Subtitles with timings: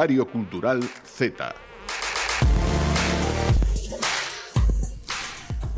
[0.00, 1.52] Diario Cultural Z.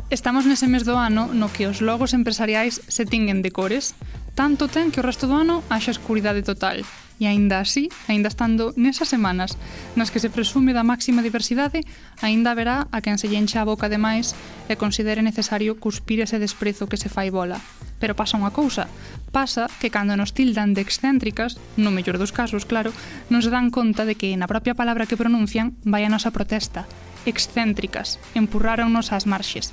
[0.09, 3.99] Estamos nese mes do ano no que os logos empresariais se tinguen de cores.
[4.31, 6.87] Tanto ten que o resto do ano haxa escuridade total.
[7.21, 9.55] E aínda así, aínda estando nesas semanas
[9.93, 11.85] nas que se presume da máxima diversidade,
[12.19, 14.33] aínda haberá a quen se lle encha a boca de máis
[14.69, 17.61] e considere necesario cuspir ese desprezo que se fai bola.
[18.01, 18.89] Pero pasa unha cousa,
[19.31, 22.91] pasa que cando nos tildan de excéntricas, no mellor dos casos, claro,
[23.31, 26.83] nos dan conta de que na propia palabra que pronuncian vai a nosa protesta.
[27.23, 29.71] Excéntricas, empurráronnos ás marxes.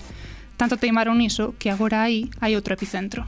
[0.55, 3.27] Tanto teimaron niso que agora aí hai outro epicentro.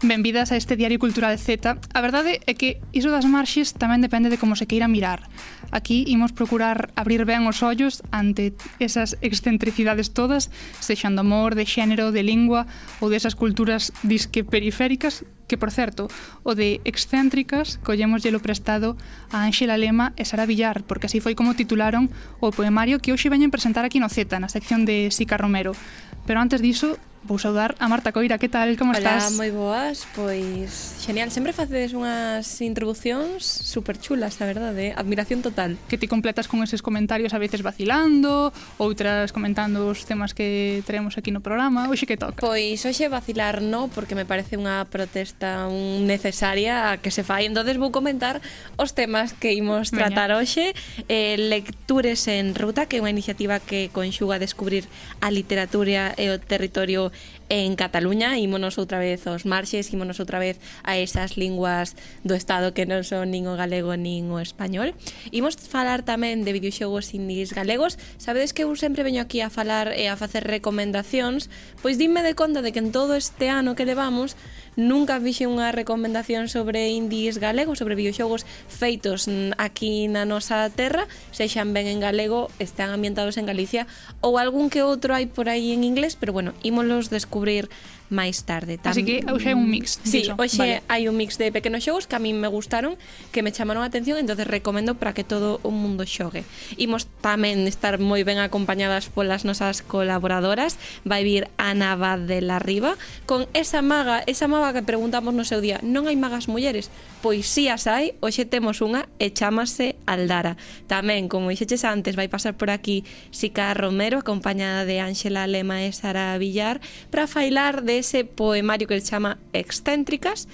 [0.00, 1.74] Benvidas a este Diario Cultural Z.
[1.74, 5.26] A verdade é que iso das marxes tamén depende de como se queira mirar.
[5.74, 11.66] Aquí imos procurar abrir ben os ollos ante esas excentricidades todas, sexan do amor, de
[11.66, 12.70] xénero, de lingua
[13.02, 16.06] ou desas culturas disque periféricas que, por certo,
[16.46, 18.94] o de excéntricas collemos lo prestado
[19.34, 22.06] a Ángela Lema e Sara Villar, porque así foi como titularon
[22.38, 25.74] o poemario que hoxe veñen presentar aquí no Z, na sección de Sica Romero.
[26.22, 29.36] Pero antes diso, Vou saudar a Marta Coira, que tal, como Hola, estás?
[29.36, 34.96] moi boas, pois genial, sempre facedes unhas introducións super chulas, a verdade, eh?
[34.96, 35.76] admiración total.
[35.90, 41.18] Que ti completas con eses comentarios a veces vacilando, outras comentando os temas que traemos
[41.18, 42.38] aquí no programa, hoxe que toca?
[42.38, 47.76] Pois hoxe vacilar no, porque me parece unha protesta un necesaria que se fai, entonces
[47.76, 48.40] vou comentar
[48.78, 50.40] os temas que imos tratar Veña.
[50.40, 50.72] hoxe,
[51.10, 54.86] eh, lectures en ruta, que é unha iniciativa que conxuga descubrir
[55.20, 57.10] a literatura e o territorio
[57.48, 62.76] en Cataluña, ímonos outra vez aos marxes, ímonos outra vez a esas linguas do Estado
[62.76, 64.92] que non son nin o galego nin o español.
[65.32, 67.96] Imos falar tamén de videoxogos indies galegos.
[68.20, 71.48] Sabedes que eu sempre veño aquí a falar e a facer recomendacións,
[71.80, 74.36] pois dime de conta de que en todo este ano que levamos
[74.78, 79.26] nunca fixe unha recomendación sobre indies galegos, sobre videoxogos feitos
[79.58, 83.90] aquí na nosa terra, sexan ben en galego, están ambientados en Galicia,
[84.22, 87.66] ou algún que outro hai por aí en inglés, pero bueno, ímolos descubrir
[88.08, 88.80] máis tarde.
[88.80, 88.92] Tam...
[88.92, 90.00] Así que hoxe hai un mix.
[90.02, 90.34] Sí, diso.
[90.36, 90.82] hoxe vale.
[90.88, 92.96] hai un mix de pequenos xogos que a min me gustaron,
[93.32, 96.44] que me chamaron a atención, entonces recomendo para que todo o mundo xogue.
[96.80, 100.80] Imos tamén estar moi ben acompañadas polas nosas colaboradoras.
[101.04, 102.96] Vai vir Ana Bad de la Riva
[103.28, 106.88] con esa maga, esa maga que preguntamos no seu día, non hai magas mulleres?
[107.20, 110.56] Pois si as hai, hoxe temos unha e chamase Aldara.
[110.88, 113.04] Tamén, como dixeches antes, vai pasar por aquí
[113.34, 116.80] Sica Romero acompañada de Ángela Lema e Sara Villar
[117.10, 120.48] para failar de ese poemario que se chama Excéntricas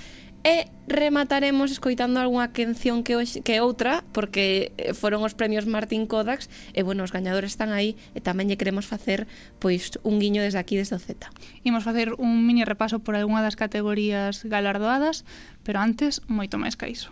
[0.45, 6.05] e remataremos escoitando algunha canción que, hoxe, que outra porque eh, foron os premios Martín
[6.05, 9.25] Kodax e bueno, os gañadores están aí e tamén lle queremos facer
[9.57, 11.33] pois un guiño desde aquí desde o Z.
[11.65, 15.25] Imos facer un mini repaso por algunha das categorías galardoadas,
[15.65, 17.09] pero antes moito máis que iso.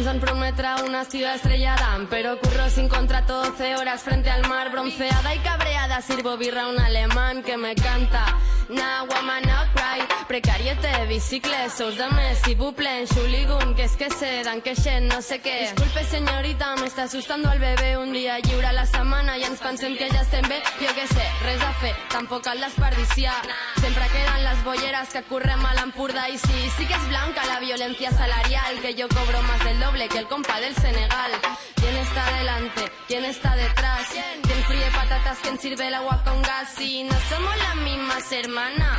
[0.00, 4.72] Ens van prometre una ciudad estrellada, pero curro sin contrato 12 horas frente al mar,
[4.72, 6.00] bronceada y cabreada.
[6.00, 8.24] Sirvo birra a un alemán que me canta.
[8.70, 10.00] Nah, woman, no cry.
[10.26, 15.42] Precariete, de mes, si buple, xuligun, que es que se dan que xen, no sé
[15.42, 15.72] què.
[15.72, 17.98] Disculpe, señorita, me está asustando el bebé.
[17.98, 20.62] Un dia lliure a la setmana i ens pensem que ja estem bé.
[20.80, 23.34] Jo què sé, res a fer, tampoc cal desperdiciar.
[23.80, 27.58] Sempre queden les bolleres que correm a l'Empordà i sí, sí que és blanca la
[27.58, 31.32] violència salarial, que yo cobro más del doble que el compa del Senegal.
[31.74, 32.92] ¿Quién está delante?
[33.08, 34.08] ¿Quién está detrás?
[34.42, 35.38] ¿Quién fríe patatas?
[35.42, 36.80] ¿Quién sirve el agua con gas?
[36.80, 38.98] Y no somos las mismas hermanas.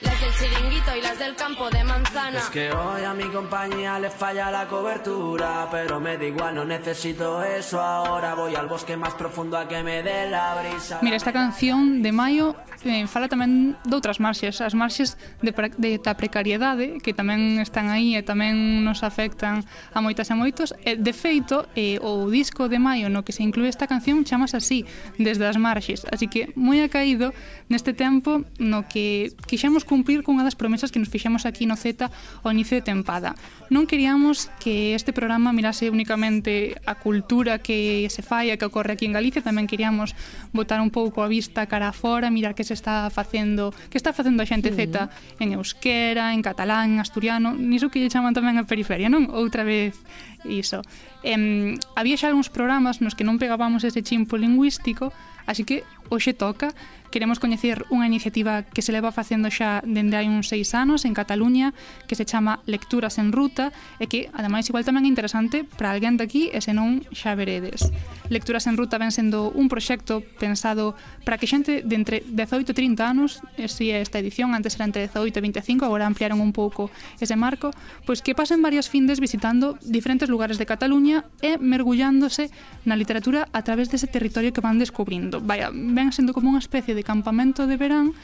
[0.00, 2.38] Las del chiringuito y las del campo de manzana.
[2.38, 6.64] Es que hoy a mi compañía le falla la cobertura, pero me da igual, no
[6.64, 7.80] necesito eso.
[7.80, 11.00] Ahora voy al bosque más profundo a que me dé la brisa.
[11.02, 12.54] Mira, esta canción de Maio
[12.84, 17.90] eh, fala tamén doutras marxes, as marxes de, pre, de da precariedade que tamén están
[17.90, 20.70] aí e tamén nos afectan a moitas e moitos.
[20.86, 24.54] E, de feito, eh, o disco de Maio no que se inclúe esta canción chamas
[24.54, 24.86] así,
[25.18, 26.06] desde as marxes.
[26.06, 27.34] Así que moi acaído
[27.66, 32.12] neste tempo no que quixemos cumprir cunha das promesas que nos fixemos aquí no Z
[32.44, 33.32] ao inicio de tempada.
[33.72, 38.94] Non queríamos que este programa mirase únicamente a cultura que se fai e que ocorre
[38.94, 40.12] aquí en Galicia, tamén queríamos
[40.52, 44.44] botar un pouco a vista cara fora, mirar que se está facendo, que está facendo
[44.44, 44.70] a xente.
[44.70, 44.76] Mm.
[44.76, 49.32] Z en euskera, en catalán, en asturiano, niso que lle chaman tamén a periferia, non?
[49.32, 49.96] Outra vez
[50.44, 50.84] iso.
[51.22, 55.10] Em, había xa algúns programas nos que non pegábamos ese chimpo lingüístico,
[55.48, 55.82] así que
[56.12, 56.70] hoxe toca
[57.10, 61.16] Queremos coñecer unha iniciativa que se leva facendo xa dende hai uns seis anos en
[61.16, 61.72] Cataluña
[62.04, 66.20] que se chama Lecturas en Ruta e que, ademais, igual tamén é interesante para alguén
[66.20, 67.88] daqui e senón xa veredes.
[68.28, 70.92] Lecturas en Ruta ven sendo un proxecto pensado
[71.24, 73.40] para que xente de entre 18 e 30 anos,
[73.72, 76.92] si é esta edición, antes era entre 18 e 25, agora ampliaron un pouco
[77.24, 77.72] ese marco,
[78.04, 82.52] pois que pasen varias findes visitando diferentes lugares de Cataluña e mergullándose
[82.84, 85.40] na literatura a través dese territorio que van descubrindo.
[85.40, 88.18] Vaya, ven sendo como unha especie de campamento de verán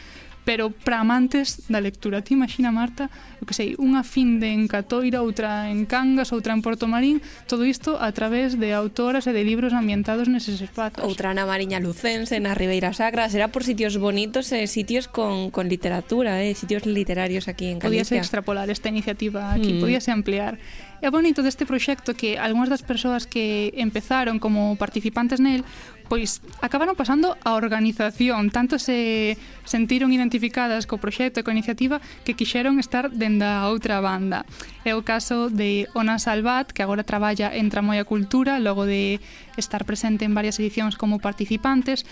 [0.44, 2.21] pero para amantes da lectura.
[2.21, 3.09] Ti imagina, Marta,
[3.41, 7.25] o que sei, unha fin de en Catoira, outra en Cangas, outra en Porto Marín,
[7.49, 11.00] todo isto a través de autoras e de libros ambientados neses espazos.
[11.00, 15.49] Outra na Mariña Lucense, na Ribeira Sacra, será por sitios bonitos e eh, sitios con,
[15.49, 18.05] con literatura, eh, sitios literarios aquí en Galicia.
[18.05, 19.81] Podíase extrapolar esta iniciativa aquí, mm.
[19.81, 20.61] podíase ampliar.
[21.00, 25.65] É bonito deste proxecto que algunhas das persoas que empezaron como participantes nel
[26.08, 32.36] pois acabaron pasando a organización, tanto se sentiron identificadas co proxecto e co iniciativa que
[32.36, 34.44] quixeron estar dende a outra banda.
[34.84, 39.20] É o caso de Ona Salvat, que agora traballa en Tramoia Cultura, logo de
[39.56, 42.04] estar presente en varias edicións como participantes,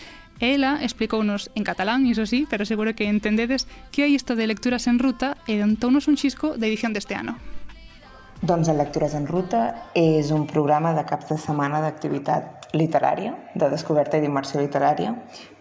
[0.42, 4.90] Ela explicounos en catalán, iso sí, pero seguro que entendedes que hai isto de lecturas
[4.90, 7.38] en ruta e dontounos un chisco da edición deste ano.
[8.42, 9.58] Doncs el Lectures en Ruta
[9.94, 15.12] és un programa de caps de setmana d'activitat literària, de descoberta i d'immersió literària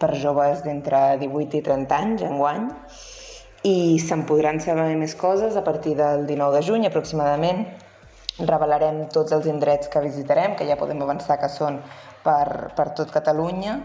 [0.02, 2.64] per joves d'entre 18 i 30 anys, enguany,
[3.70, 7.62] i se'n podran saber més coses a partir del 19 de juny aproximadament.
[8.40, 11.78] Revelarem tots els indrets que visitarem, que ja podem avançar que són
[12.26, 13.76] per, per tot Catalunya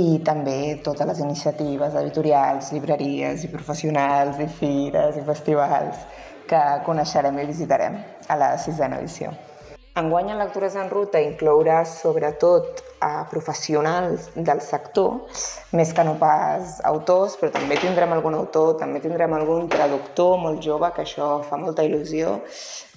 [0.00, 6.08] i també totes les iniciatives editorials, llibreries i professionals i fires i festivals
[6.50, 9.30] que coneixerem i visitarem a la sisena edició.
[10.00, 15.24] Enguany en Lectures en Ruta inclourà sobretot a professionals del sector,
[15.74, 20.62] més que no pas autors, però també tindrem algun autor, també tindrem algun traductor molt
[20.62, 22.38] jove, que això fa molta il·lusió,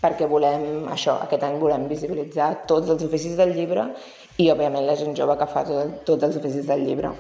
[0.04, 3.90] perquè volem això, aquest any volem visibilitzar tots els oficis del llibre
[4.38, 7.16] i, òbviament, la gent jove que fa tot, tots els oficis del llibre.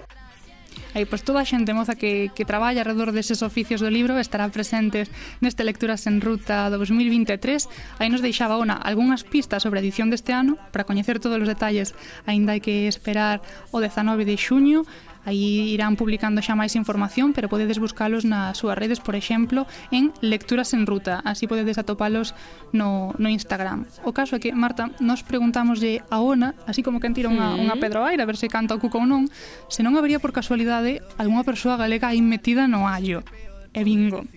[0.93, 4.45] E pois toda a xente moza que, que traballa alrededor deses oficios do libro estará
[4.49, 5.09] presentes
[5.41, 7.99] neste Lecturas en Ruta 2023.
[7.99, 11.49] Aí nos deixaba ona algunhas pistas sobre a edición deste ano para coñecer todos os
[11.49, 11.97] detalles,
[12.29, 13.41] aínda hai que esperar
[13.73, 14.85] o 19 de xuño
[15.23, 20.11] Aí irán publicando xa máis información, pero podedes buscalos nas súas redes, por exemplo, en
[20.19, 21.23] Lecturas en Ruta.
[21.23, 22.35] Así podedes atopalos
[22.75, 23.87] no, no Instagram.
[24.03, 27.79] O caso é que, Marta, nos preguntámoslle a Ona, así como que tira unha, unha
[27.79, 29.31] pedra ao aire, a ver se canta o cuco ou non,
[29.71, 33.23] se non habería por casualidade algunha persoa galega aí metida no allo.
[33.71, 34.27] E bingo,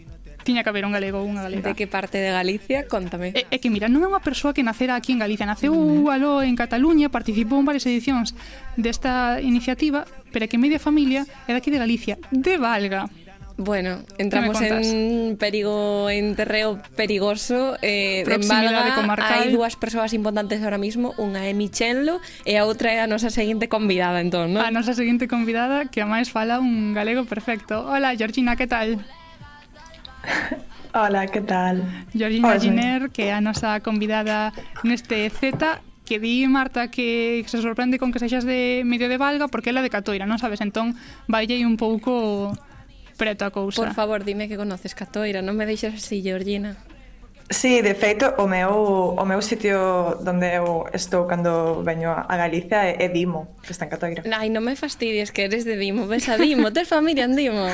[0.46, 1.66] tiña que haber un galego ou unha galega.
[1.66, 2.86] De que parte de Galicia?
[2.86, 3.34] Contame.
[3.34, 5.42] É, é que, mira, non é unha persoa que nacera aquí en Galicia.
[5.42, 6.06] Naceu mm.
[6.06, 8.38] aló en Cataluña, participou en varias edicións
[8.78, 13.10] desta iniciativa, pero é que media familia é daqui de Galicia, de Valga.
[13.58, 18.84] Bueno, entramos en perigo en terreo perigoso eh, en Valga
[19.16, 23.32] hai dúas persoas importantes ahora mismo unha é Michello e a outra é a nosa
[23.32, 24.60] seguinte convidada entón, non?
[24.60, 29.00] A nosa seguinte convidada que a máis fala un galego perfecto Hola Georgina, que tal?
[30.96, 31.82] Ola, que tal?
[32.14, 32.60] Georgina Hola.
[32.60, 35.60] Giner, que é a nosa convidada neste Z,
[36.06, 39.82] que di Marta que se sorprende con que sexas de medio de Valga porque ela
[39.82, 40.62] de Catoira, non sabes?
[40.62, 40.96] Entón,
[41.28, 42.54] vaille un pouco
[43.20, 43.82] preto a cousa.
[43.82, 46.78] Por favor, dime que conoces Catoira, non me deixes así, Georgina.
[47.50, 52.90] Sí, de feito, o meu, o meu sitio onde eu estou cando veño a Galicia
[52.90, 54.22] é, é Dimo, que está en Catoira.
[54.32, 57.70] Ai, non me fastidies que eres de Dimo, ves a Dimo, tes familia en Dimo.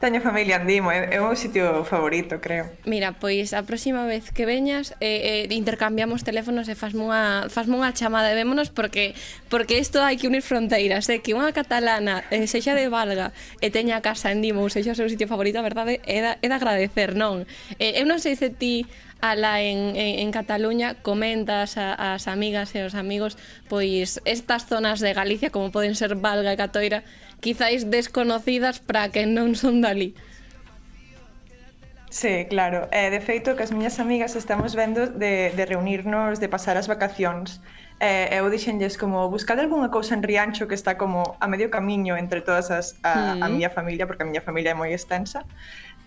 [0.00, 2.68] Teño familia en Dimo, é, é o meu sitio favorito, creo.
[2.84, 7.78] Mira, pois a próxima vez que veñas eh, eh, intercambiamos teléfonos e fasme unha, fasme
[7.78, 9.16] unha chamada e vémonos porque
[9.48, 11.18] porque isto hai que unir fronteiras, é eh?
[11.24, 13.32] que unha catalana eh, sexa de Valga
[13.64, 16.32] e teña casa en Dimo ou sexa o seu sitio favorito, a verdade, é, da,
[16.42, 17.48] é de agradecer, non?
[17.80, 18.84] Eh, eu non sei se ti
[19.20, 25.00] ala en, en, en Cataluña, comentas a, as amigas e os amigos pois estas zonas
[25.00, 27.02] de Galicia como poden ser Valga e Catoira
[27.40, 30.14] quizáis desconocidas para que non son dali.
[32.16, 32.88] Sí, claro.
[32.92, 36.88] Eh, de feito, que as miñas amigas estamos vendo de, de reunirnos, de pasar as
[36.88, 37.60] vacacións.
[38.00, 42.16] Eh, eu dixenlles como, buscade algunha cousa en Riancho que está como a medio camiño
[42.16, 43.42] entre todas as, a, mm.
[43.42, 45.48] a miña familia, porque a miña familia é moi extensa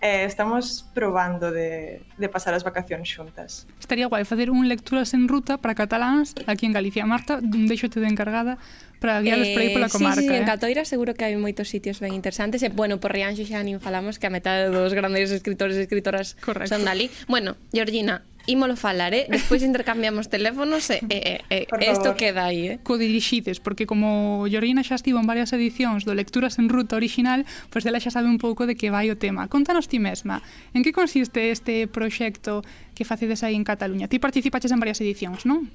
[0.00, 3.68] eh, estamos probando de, de pasar as vacacións xuntas.
[3.76, 7.04] Estaría guai facer un lecturas en ruta para cataláns aquí en Galicia.
[7.04, 8.56] Marta, deixote de encargada
[9.00, 10.20] para guiarlos eh, por aí pola comarca.
[10.20, 10.38] Sí, sí, eh?
[10.40, 12.64] en Catoira seguro que hai moitos sitios ben interesantes.
[12.64, 16.36] E, bueno, por Rianxo xa nin falamos que a metade dos grandes escritores e escritoras
[16.40, 16.72] Correcto.
[16.72, 17.12] son dali.
[17.28, 19.30] Bueno, Georgina, ímolo falar, eh?
[19.30, 22.76] Despois intercambiamos teléfonos e eh, eh, eh, isto queda aí, eh?
[22.82, 27.46] Co dirixides, porque como Llorina xa estivo en varias edicións do Lecturas en Ruta original,
[27.70, 29.46] pois pues dela xa sabe un pouco de que vai o tema.
[29.46, 30.42] Contanos ti mesma,
[30.74, 32.66] en que consiste este proxecto
[32.98, 34.10] que facedes aí en Cataluña?
[34.10, 35.70] Ti participaches en varias edicións, non?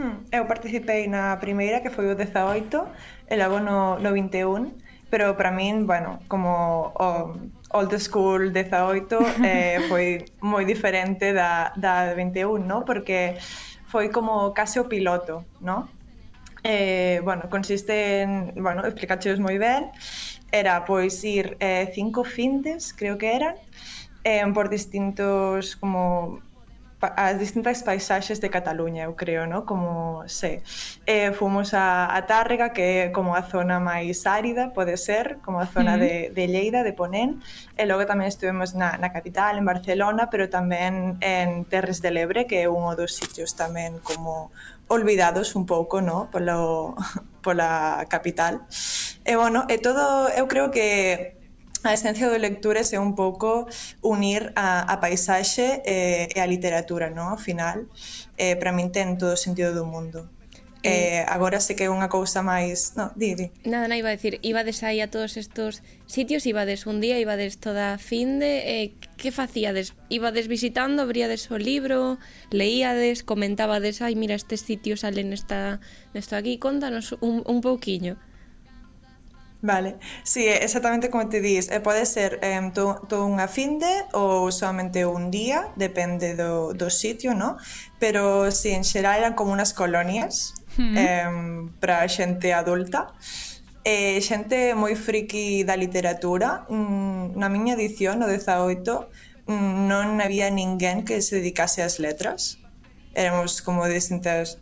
[0.00, 0.24] Hmm.
[0.32, 4.72] Eu participei na primeira, que foi o 18, e logo no, no 21,
[5.12, 7.36] pero para min, bueno, como o
[7.70, 12.84] Old School 18 eh, foi moi diferente da, da 21, no?
[12.84, 13.36] porque
[13.86, 15.88] foi como case o piloto, no?
[16.62, 19.88] Eh, bueno, consiste en, bueno, explicacheos moi ben,
[20.52, 23.56] era pois ir eh, cinco findes, creo que eran,
[24.24, 26.42] eh, por distintos como
[27.00, 29.64] as distintas paisaxes de Cataluña, eu creo, no?
[29.64, 30.62] como se.
[31.06, 35.60] Eh, fomos a, a Tárrega, que é como a zona máis árida, pode ser, como
[35.60, 36.00] a zona mm.
[36.00, 36.30] -hmm.
[36.30, 37.40] de, de Lleida, de Ponén,
[37.72, 42.44] e logo tamén estuvemos na, na capital, en Barcelona, pero tamén en Terres de Lebre,
[42.44, 44.52] que é un dos sitios tamén como
[44.90, 46.28] olvidados un pouco, no?
[46.28, 46.98] Polo,
[47.44, 48.60] pola capital.
[49.24, 51.39] E, bueno, e todo, eu creo que
[51.82, 53.66] a esencia do Lectures é un pouco
[54.04, 57.32] unir a, a paisaxe eh, e a literatura, no?
[57.32, 57.88] Ao final,
[58.36, 60.28] eh, para min ten todo o sentido do mundo.
[60.82, 62.96] Eh, agora sei que é unha cousa máis...
[62.96, 63.52] No, di, di.
[63.68, 67.60] Nada, nada, iba a decir, ibades aí a todos estos sitios, ibades un día, ibades
[67.60, 68.64] toda fin de...
[68.64, 68.88] Eh,
[69.20, 69.92] que facíades?
[70.08, 72.16] Ibades visitando, abríades o libro,
[72.48, 75.84] leíades, comentabades, ai, mira, estes sitios salen nesta,
[76.16, 78.16] nesta aquí, contanos un, un pouquiño.
[79.62, 85.04] Vale, sí, exactamente como te dis, eh, pode ser eh, toda unha finde ou solamente
[85.04, 87.60] un día, depende do, do sitio, ¿no?
[88.00, 90.94] Pero sí, en xeral eran como unas colonias mm.
[90.96, 91.28] eh,
[91.76, 93.12] para xente adulta,
[93.84, 96.64] eh, xente moi friki da literatura.
[96.72, 102.56] Mm, na miña edición, no 18, mm, non había ninguén que se dedicase ás letras.
[103.12, 104.56] Éramos como distintas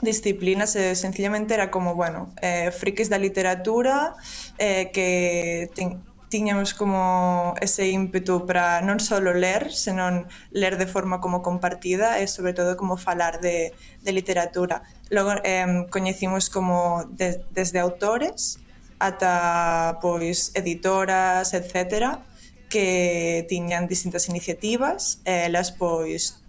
[0.00, 4.14] disciplinas eh, sencillamente era como, bueno, eh, frikis da literatura
[4.58, 11.20] eh, que ten, tiñamos como ese ímpetu para non só ler, senón ler de forma
[11.24, 13.72] como compartida e sobre todo como falar de,
[14.04, 14.84] de literatura.
[15.08, 18.60] Logo eh, coñecimos como de, desde autores
[18.98, 22.26] ata pois editoras, etcétera,
[22.68, 26.42] que tiñan distintas iniciativas, elas pois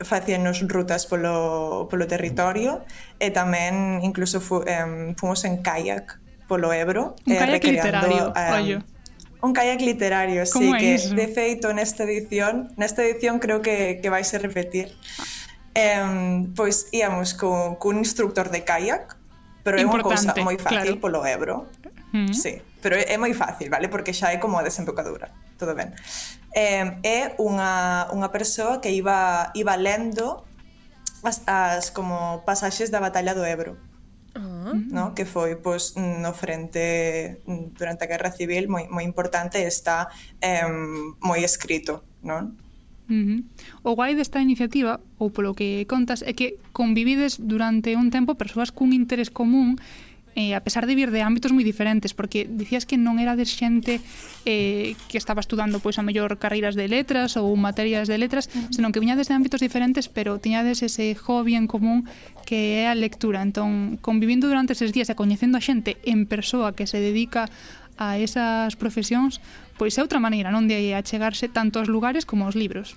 [0.00, 2.86] facíanos rutas polo, polo territorio
[3.18, 8.54] e tamén incluso fu, um, fomos en kayak polo Ebro un eh, kayak literario, um,
[8.54, 8.78] ollo
[9.38, 11.14] Un kayak literario, sí, é que iso?
[11.14, 14.90] de feito nesta edición, nesta edición creo que, que vais a repetir.
[15.78, 19.14] Um, pois íamos con, cun instructor de kayak,
[19.62, 21.22] pero é unha cousa moi fácil claro.
[21.22, 21.70] polo Ebro.
[22.10, 22.34] Mm.
[22.34, 23.86] Sí, pero é moi fácil, vale?
[23.86, 25.92] Porque xa é como a desembocadura todo ben.
[26.54, 30.46] Eh, é unha, unha persoa que iba, iba lendo
[31.26, 33.76] as, as como pasaxes da batalla do Ebro.
[34.38, 35.14] Ah, no?
[35.18, 40.06] que foi pois, no frente mm, durante a Guerra Civil moi, moi importante está
[40.38, 40.62] eh,
[41.18, 42.54] moi escrito non?
[43.08, 43.40] Uh -huh.
[43.82, 48.68] O guai desta iniciativa, ou polo que contas, é que convivides durante un tempo persoas
[48.68, 49.80] cun interés común
[50.38, 53.42] eh, a pesar de vir de ámbitos moi diferentes, porque dicías que non era de
[53.42, 53.98] xente
[54.46, 58.54] eh, que estaba estudando pois a mellor carreiras de letras ou materias de letras, uh
[58.54, 58.70] -huh.
[58.70, 62.06] senón que viñades de ámbitos diferentes, pero tiñades ese hobby en común
[62.46, 63.42] que é a lectura.
[63.42, 67.50] Entón, convivindo durante eses días e coñecendo a xente en persoa que se dedica
[67.98, 69.42] a esas profesións,
[69.74, 72.94] pois é outra maneira non de achegarse tanto aos lugares como aos libros.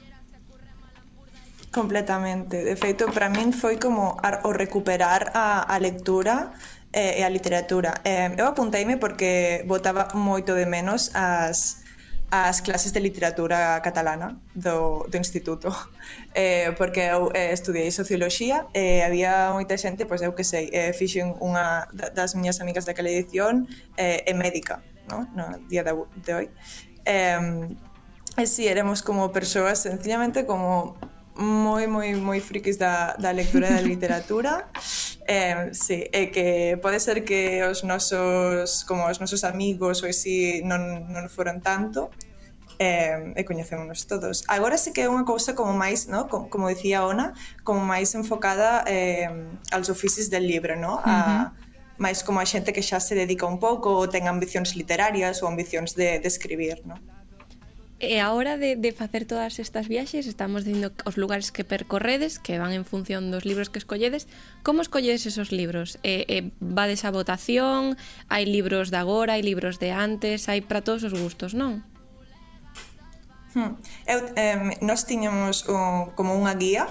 [1.73, 2.61] Completamente.
[2.61, 6.53] De feito, para min foi como o recuperar a, a lectura
[6.93, 8.01] e, e a literatura.
[8.03, 11.81] Eh, eu apunteime porque botaba moito de menos as
[12.31, 15.69] as clases de literatura catalana do, do instituto.
[16.33, 20.71] Eh, porque eu eh, estudiei socioloxía e eh, había moita xente, pois eu que sei
[20.71, 23.67] eh, fixen unha das miñas amigas daquela edición
[23.99, 24.79] eh, e médica
[25.11, 25.91] no, no día de,
[26.23, 26.47] de hoy.
[27.03, 27.67] Eh,
[28.39, 30.95] e si éramos como persoas sencillamente como
[31.41, 34.53] moi, moi, moi frikis da, da lectura e da literatura.
[35.27, 40.59] Eh, sí, é que pode ser que os nosos, como os nosos amigos ou así
[40.65, 42.09] non, non foron tanto,
[42.81, 44.43] eh, e coñecémonos todos.
[44.49, 46.27] Agora sí que é unha cousa como máis, no?
[46.27, 49.29] como, como dicía Ona, como máis enfocada eh,
[49.71, 50.99] aos oficios del libro, no?
[50.99, 51.21] a, uh
[51.55, 51.71] -huh
[52.01, 55.47] máis como a xente que xa se dedica un pouco ou ten ambicións literarias ou
[55.47, 56.97] ambicións de, de escribir, no?
[58.01, 62.41] E a hora de, de facer todas estas viaxes estamos dicindo os lugares que percorredes
[62.41, 64.25] que van en función dos libros que escolledes
[64.65, 66.01] como escolledes esos libros?
[66.01, 67.93] E, e va desa votación?
[68.25, 71.85] Hai libros de agora, hai libros de antes hai para todos os gustos, non?
[73.53, 73.77] Hmm.
[74.09, 76.89] Eu, eh, nós tiñamos un, como unha guía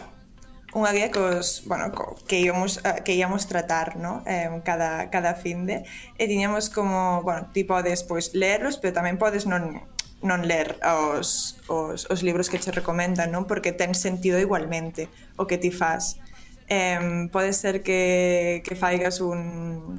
[0.71, 1.90] unha guía que os, bueno,
[2.31, 4.23] que íamos eh, que íamos tratar, ¿no?
[4.31, 5.83] Eh, cada cada fin de
[6.14, 9.89] e tiñamos como, bueno, ti podes pois lerlos, pero tamén podes non
[10.21, 13.49] non ler os, os, os libros que che recomendan, non?
[13.49, 15.09] Porque ten sentido igualmente
[15.41, 16.21] o que ti faz.
[16.69, 19.97] Eh, pode ser que, que faigas un,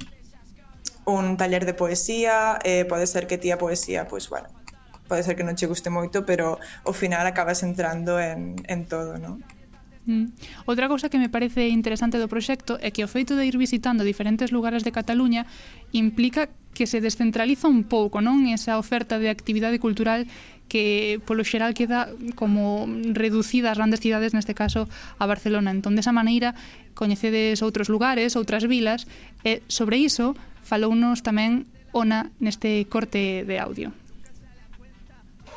[1.04, 4.48] un taller de poesía, eh, pode ser que ti a poesía, pois, pues, bueno,
[5.08, 9.18] pode ser que non che guste moito, pero ao final acabas entrando en, en todo,
[9.18, 9.42] non?
[10.06, 10.34] Mm.
[10.66, 14.02] Outra cousa que me parece interesante do proxecto é que o feito de ir visitando
[14.02, 15.46] diferentes lugares de Cataluña
[15.94, 18.48] implica que se descentraliza un pouco, non?
[18.48, 20.26] Esa oferta de actividade cultural
[20.72, 24.88] que polo xeral queda como reducida as grandes cidades, neste caso
[25.20, 25.68] a Barcelona.
[25.68, 26.56] Entón, desa maneira,
[26.96, 29.04] coñecedes outros lugares, outras vilas,
[29.44, 30.32] e sobre iso
[30.64, 33.92] falounos tamén Ona neste corte de audio.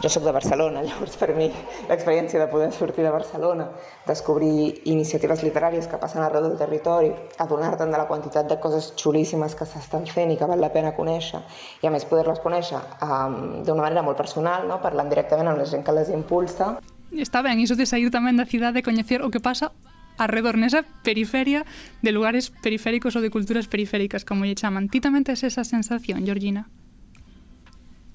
[0.03, 1.47] Jo sóc de Barcelona, llavors per mi
[1.89, 3.69] l'experiència de poder sortir de Barcelona,
[4.07, 9.55] descobrir iniciatives literàries que passen arreu del territori, adonar-te'n de la quantitat de coses xulíssimes
[9.55, 11.41] que s'estan fent i que val la pena conèixer,
[11.81, 14.81] i a més poder-les conèixer um, d'una manera molt personal, no?
[14.83, 16.75] parlant directament amb la gent que les impulsa.
[17.15, 19.71] Está ben, iso de sair tamén da cidade, coñecer o que pasa
[20.17, 21.63] alrededor nesa periferia
[22.01, 24.91] de lugares periféricos ou de culturas periféricas, como lle chaman.
[24.91, 26.67] Ti tamén tes esa sensación, Georgina?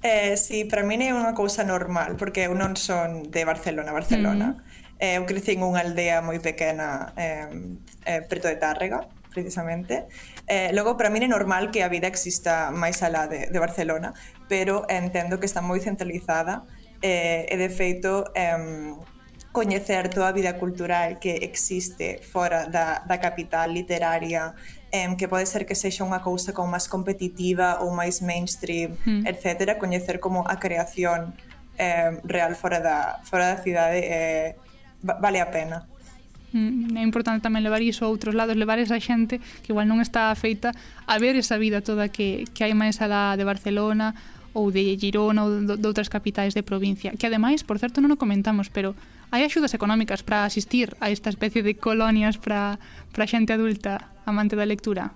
[0.02, 4.56] Eh, sí, para min é unha cousa normal, porque eu non son de Barcelona, Barcelona.
[4.56, 5.00] Mm.
[5.00, 7.76] Eh, eu crecín unha aldea moi pequena eh,
[8.08, 10.08] eh, preto de Tárrega, precisamente.
[10.48, 14.16] Eh, logo, para min é normal que a vida exista máis alá de, de Barcelona,
[14.48, 16.64] pero entendo que está moi centralizada
[17.04, 18.96] eh, e, de feito, eh,
[19.52, 24.54] coñecer toda a vida cultural que existe fora da, da capital literaria
[24.92, 29.22] em, que pode ser que sexa unha cousa como máis competitiva ou máis mainstream, mm.
[29.26, 29.78] etc.
[29.78, 31.34] Coñecer como a creación
[31.78, 34.48] eh, real fora da, fora da cidade eh,
[35.02, 35.86] vale a pena.
[36.52, 40.02] Mm, é importante tamén levar iso a outros lados, levar esa xente que igual non
[40.02, 40.74] está feita
[41.06, 44.18] a ver esa vida toda que, que hai máis alá de Barcelona
[44.50, 48.10] ou de Girona ou de, de outras capitais de provincia, que ademais, por certo, non
[48.10, 48.98] o comentamos, pero
[49.30, 52.82] hai axudas económicas para asistir a esta especie de colonias para
[53.14, 55.12] para xente adulta amante da lectura?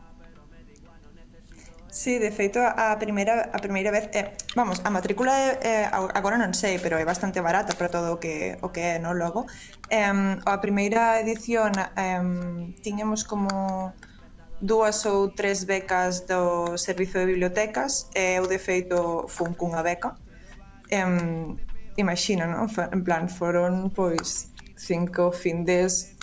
[1.95, 4.11] Sí, de feito, a primeira, a primeira vez...
[4.13, 5.31] Eh, vamos, a matrícula
[5.63, 8.99] eh, agora non sei, pero é bastante barata para todo o que, o que é,
[8.99, 9.47] no Logo,
[9.95, 10.11] eh,
[10.43, 13.95] a primeira edición eh, tiñemos como
[14.59, 20.19] dúas ou tres becas do Servizo de Bibliotecas e eu, de feito, fun cunha beca.
[20.91, 21.07] Eh,
[21.95, 22.67] imagino, non?
[22.91, 26.14] En plan, foron, pois, cinco findes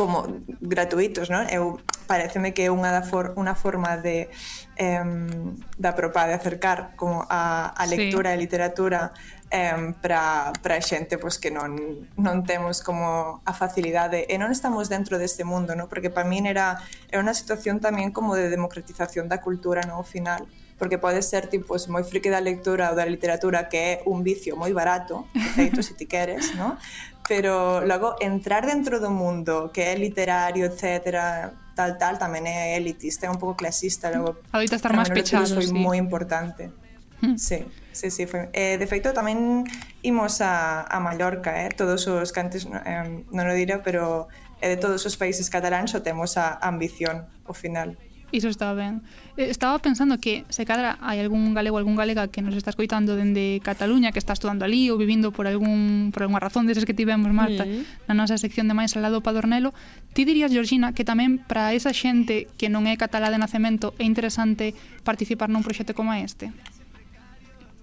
[0.00, 1.44] como gratuitos, non?
[1.52, 1.76] Eu
[2.08, 4.32] pareceme que é unha da for, unha forma de
[4.80, 8.40] em, da propa de acercar como a, a lectura sí.
[8.40, 9.12] e literatura
[9.52, 11.76] em, para para xente pois que non
[12.16, 15.84] non temos como a facilidade e non estamos dentro deste mundo, non?
[15.84, 16.80] Porque para min era
[17.12, 20.00] era unha situación tamén como de democratización da cultura, non?
[20.00, 20.48] Ao final
[20.80, 24.56] porque pode ser tipo moi friki da lectura ou da literatura que é un vicio
[24.56, 26.80] moi barato, de feito, se ti queres, no?
[27.30, 33.24] pero logo entrar dentro do mundo que é literario, etcétera, tal tal, tamén é elitista,
[33.26, 34.42] é un pouco clasista, logo.
[34.50, 35.70] Adoita estar máis pechado, foi sí.
[35.70, 36.74] moi importante.
[37.22, 37.38] Hmm.
[37.38, 37.62] Sí,
[37.94, 38.50] sí, sí, foi.
[38.50, 39.62] Eh, de feito tamén
[40.02, 44.26] imos a, a Mallorca, eh, todos os cantes, eh, non o diré, pero
[44.58, 47.94] eh, de todos os países cataláns o temos a ambición ao final.
[48.32, 49.02] Iso está ben.
[49.36, 53.18] Eh, estaba pensando que, se cadra, hai algún galego algún galega que nos está escoitando
[53.18, 56.94] dende Cataluña, que está estudando ali ou vivindo por algún por algunha razón deses que
[56.94, 58.06] tivemos, Marta, mm.
[58.06, 59.74] na nosa sección de máis al lado Padornelo,
[60.14, 64.06] ti dirías, Georgina, que tamén para esa xente que non é catalá de nacemento é
[64.06, 66.54] interesante participar nun proxecto como este?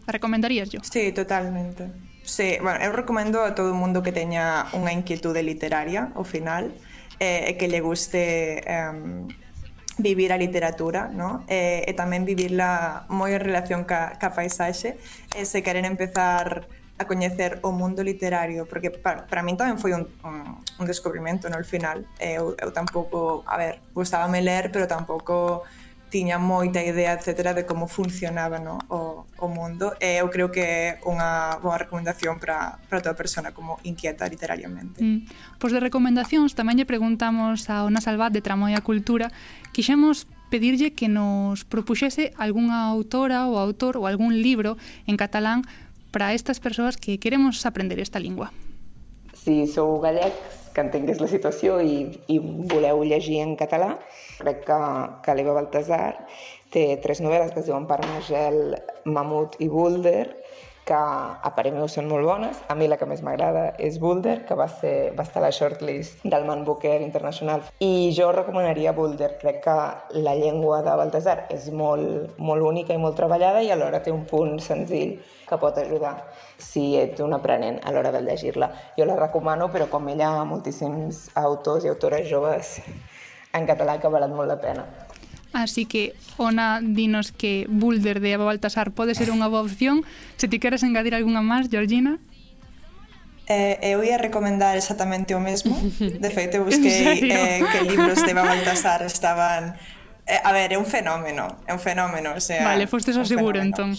[0.07, 0.79] A recomendarías yo?
[0.87, 1.91] Sí, totalmente.
[2.23, 6.71] Sí, bueno, eu recomendo a todo o mundo que teña unha inquietude literaria, ao final,
[7.19, 8.63] eh, e eh, que lle guste...
[8.63, 9.46] Eh,
[9.97, 11.43] vivir a literatura, ¿no?
[11.47, 14.97] eh, e tamén vivirla moi en relación ca, ca paisaxe,
[15.33, 19.93] e se queren empezar a coñecer o mundo literario, porque para, para min tamén foi
[19.93, 22.09] un, un, un descubrimento, no, al final.
[22.17, 25.61] Eh, eu, eu tampouco, a ver, gustábame ler, pero tampouco
[26.09, 28.79] tiña moita idea, etcétera, de como funcionaba no?
[28.89, 28.97] o,
[29.37, 33.77] o mundo e eu creo que é unha boa recomendación para, para toda persona como
[33.85, 34.97] inquieta literariamente.
[35.03, 35.29] Mm.
[35.61, 39.29] Pois de recomendacións tamén lle preguntamos a Ona Salvat de Tramoia Cultura
[39.75, 45.67] quixemos pedirlle que nos propuxese algunha autora ou autor ou algún libro en catalán
[46.09, 48.49] para estas persoas que queremos aprender esta lingua.
[49.35, 53.97] Si sou galecs, que entengués la situació i, i voleu llegir en català,
[54.37, 54.77] crec que,
[55.25, 56.27] que l'Eva Baltasar
[56.73, 60.27] té tres novel·les que es diuen Parnagel, Mamut i Boulder,
[60.87, 62.59] que a parer meu són molt bones.
[62.71, 65.51] A mi la que més m'agrada és Boulder, que va, ser, va estar a la
[65.51, 67.65] shortlist del Man Booker Internacional.
[67.83, 69.33] I jo recomanaria Boulder.
[69.41, 69.75] Crec que
[70.23, 74.23] la llengua de Baltasar és molt, molt única i molt treballada i alhora té un
[74.29, 76.15] punt senzill que pot ajudar
[76.57, 78.71] si ets un aprenent a l'hora de llegir-la.
[78.95, 82.77] Jo la recomano, però com ella, moltíssims autors i autores joves
[83.57, 84.87] en català que valen molt la pena.
[85.53, 90.05] Así que, Ona, dinos que Boulder de Eva Baltasar pode ser unha boa opción.
[90.37, 92.19] Se ti queres engadir algunha máis, Georgina?
[93.47, 95.73] Eh, eh eu ia recomendar exactamente o mesmo.
[96.23, 99.79] De feito, eu busquei eh, que libros de Eva Baltasar estaban...
[100.27, 102.35] Eh, a ver, é un fenómeno, é un fenómeno.
[102.35, 103.95] O sea, vale, fostes ao seguro, entón.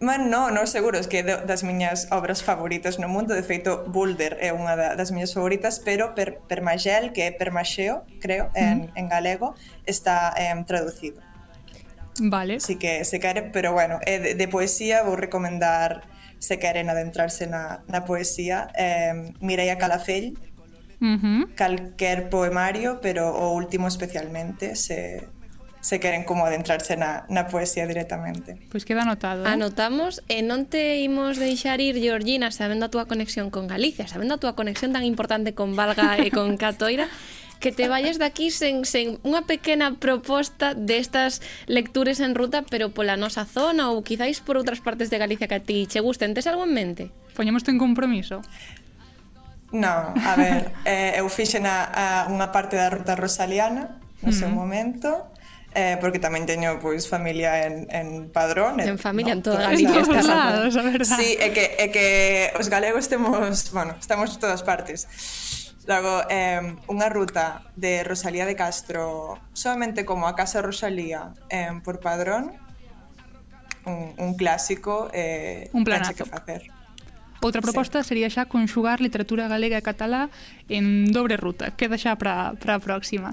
[0.00, 4.40] Man, no, no, seguro, es que das miñas obras favoritas no mundo, de feito Boulder
[4.40, 8.96] é unha das miñas favoritas, pero per, Permagel, que é Permaxeo, creo, en, mm.
[8.96, 9.52] en galego,
[9.84, 11.20] está eh, traducido.
[12.16, 12.56] Vale.
[12.56, 16.08] Así que se quere, pero bueno, eh, de, de poesía vou recomendar
[16.40, 20.32] se queren adentrarse na, na poesía, eh, Mireia Calafell,
[21.04, 21.54] uh -huh.
[21.54, 25.28] calquer poemario, pero o último especialmente, se,
[25.80, 28.60] se queren como adentrarse na, na poesía directamente.
[28.68, 29.44] Pois pues queda anotado.
[29.44, 29.48] Eh?
[29.48, 34.36] Anotamos e non te imos deixar ir, Georgina, sabendo a túa conexión con Galicia, sabendo
[34.36, 37.08] a túa conexión tan importante con Valga e con Catoira,
[37.60, 43.16] que te vayas daqui sen, sen unha pequena proposta destas lectures en ruta, pero pola
[43.16, 46.36] nosa zona ou quizáis por outras partes de Galicia que a ti che gusten.
[46.36, 47.04] Tes algo en mente?
[47.32, 48.44] Poñemos en compromiso.
[49.72, 54.48] Non, a ver, eh, eu fixen a, a unha parte da ruta rosaliana no seu
[54.48, 54.60] mm -hmm.
[54.60, 55.08] momento
[55.74, 59.60] eh, porque tamén teño pois familia en, en Padrón eh, en familia no, en toda
[59.70, 62.08] Galicia todos lados, a verdad sí, é que, é que
[62.58, 65.06] os galegos temos bueno, estamos en todas partes
[65.88, 71.98] Logo, eh, unha ruta de Rosalía de Castro solamente como a Casa Rosalía eh, por
[71.98, 72.54] Padrón
[73.86, 76.62] un, un clásico eh, un planazo que facer
[77.40, 78.12] Outra proposta sí.
[78.12, 80.28] sería xa conxugar literatura galega e catalá
[80.68, 81.72] en dobre ruta.
[81.72, 83.32] Queda xa para a próxima.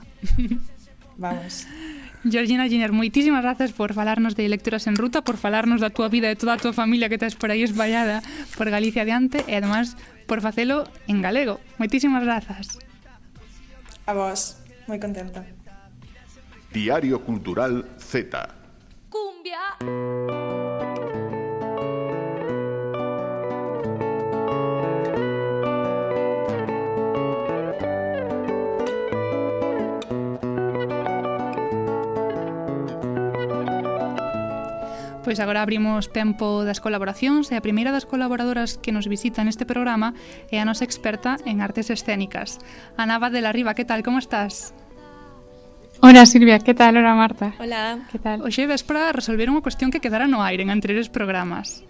[1.19, 1.67] Vamos.
[2.23, 6.31] Georgina Giner, moitísimas grazas por falarnos de Lecturas en Ruta, por falarnos da túa vida
[6.31, 8.25] e toda a túa familia que estás por aí espallada
[8.57, 11.61] por Galicia adiante e además por facelo en galego.
[11.77, 12.81] Moitísimas grazas.
[14.07, 15.45] A vos, moi contenta.
[16.71, 18.33] Diario Cultural Z.
[19.09, 19.77] Cumbia.
[35.27, 39.67] Pois agora abrimos tempo das colaboracións e a primeira das colaboradoras que nos visita neste
[39.67, 40.15] programa
[40.47, 42.63] é a nosa experta en artes escénicas.
[42.95, 44.71] Ana de la Riva, que tal, como estás?
[45.99, 46.95] Hola Silvia, que tal?
[46.95, 47.51] Hola Marta.
[47.59, 48.07] Hola.
[48.07, 48.39] Que tal?
[48.39, 51.83] Oxe ves para resolver unha cuestión que quedara no aire en anteriores programas.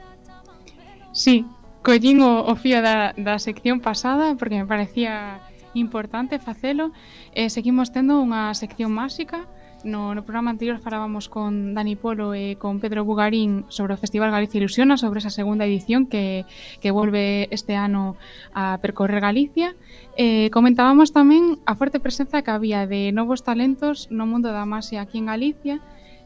[1.14, 1.46] Sí,
[1.86, 5.46] collín o, o fío da, da sección pasada porque me parecía
[5.78, 6.90] importante facelo
[7.38, 9.46] e seguimos tendo unha sección máxica
[9.84, 14.34] No, no programa anterior falábamos con Dani Polo e con Pedro Bugarín sobre o Festival
[14.34, 16.46] Galicia Ilusiona, sobre esa segunda edición que,
[16.82, 18.18] que volve este ano
[18.54, 19.78] a percorrer Galicia.
[20.18, 25.06] Eh, comentábamos tamén a forte presenza que había de novos talentos no mundo da masia
[25.06, 25.78] aquí en Galicia,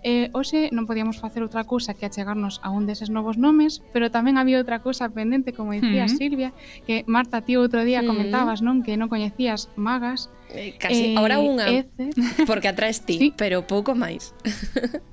[0.02, 4.10] E hoxe non podíamos facer outra cousa que achegarnos a un deses novos nomes, pero
[4.10, 6.18] tamén había outra cousa pendente, como dicía uh -huh.
[6.18, 6.50] Silvia,
[6.90, 8.10] que Marta, ti outro día uh -huh.
[8.10, 10.34] comentabas, non, que non coñecías magas.
[10.50, 12.10] Eh, casi, eh, ahora unha, Eze.
[12.50, 13.28] porque atraes ti, sí.
[13.38, 14.34] pero pouco máis.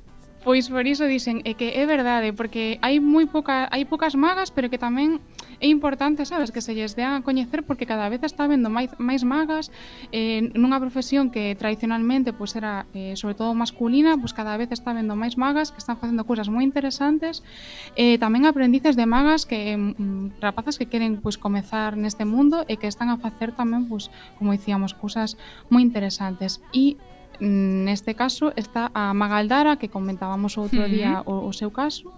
[0.49, 4.49] Pois por iso dicen é que é verdade, porque hai moi poca, hai poucas magas,
[4.49, 5.21] pero que tamén
[5.61, 8.89] é importante, sabes, que se lles dean a coñecer porque cada vez está vendo máis,
[8.97, 9.69] máis magas.
[10.09, 14.73] Eh, nunha profesión que tradicionalmente pois era eh, sobre todo masculina, pois pues, cada vez
[14.73, 17.45] está vendo máis magas que están facendo cousas moi interesantes.
[17.93, 22.65] Eh, tamén aprendices de magas que mm, rapazas que queren pois pues, comezar neste mundo
[22.73, 24.09] e que están a facer tamén pois,
[24.41, 25.37] como dicíamos, cousas
[25.69, 26.65] moi interesantes.
[26.73, 26.97] E
[27.39, 32.11] Mm, neste caso está a Magaldara, que comentábamos outro día o, o seu caso,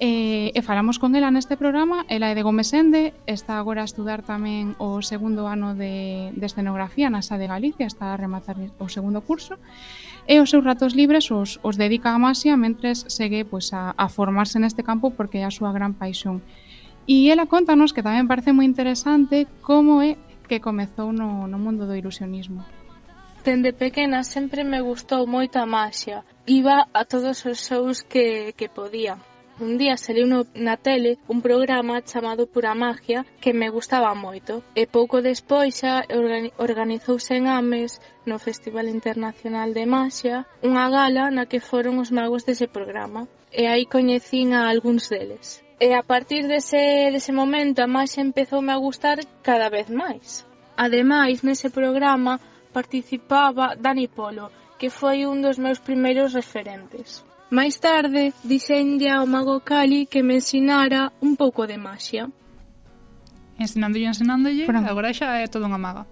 [0.00, 4.26] E, e falamos con ela neste programa, ela é de Gomesende, está agora a estudar
[4.26, 8.90] tamén o segundo ano de, de escenografía na Sa de Galicia, está a rematar o
[8.90, 9.54] segundo curso,
[10.26, 14.10] e os seus ratos libres os, os dedica a Masia mentres segue pois, a, a
[14.10, 16.42] formarse neste campo porque é a súa gran paixón.
[17.06, 20.18] E ela contanos que tamén parece moi interesante como é
[20.50, 22.66] que comezou no, no mundo do ilusionismo.
[23.44, 26.24] Dende pequena sempre me gustou moito a maxia.
[26.46, 29.14] Iba a todos os shows que, que podía.
[29.60, 34.64] Un día saliu no, na tele un programa chamado Pura Magia que me gustaba moito
[34.74, 36.08] e pouco despois xa
[36.56, 42.48] organizouse en Ames no Festival Internacional de Maxia unha gala na que foron os magos
[42.48, 45.60] dese programa e aí coñecín a algúns deles.
[45.78, 50.48] E a partir dese, dese momento a máis empezoume a gustar cada vez máis.
[50.84, 52.40] Ademais, nese programa
[52.76, 57.22] participaba Dani Polo, que foi un dos meus primeiros referentes.
[57.54, 62.26] Máis tarde, dixenlle ao Mago Cali que me ensinara un pouco de maxia.
[63.54, 64.90] Ensinándolle, ensinándolle, Pronto.
[64.90, 66.02] agora xa é toda unha maga.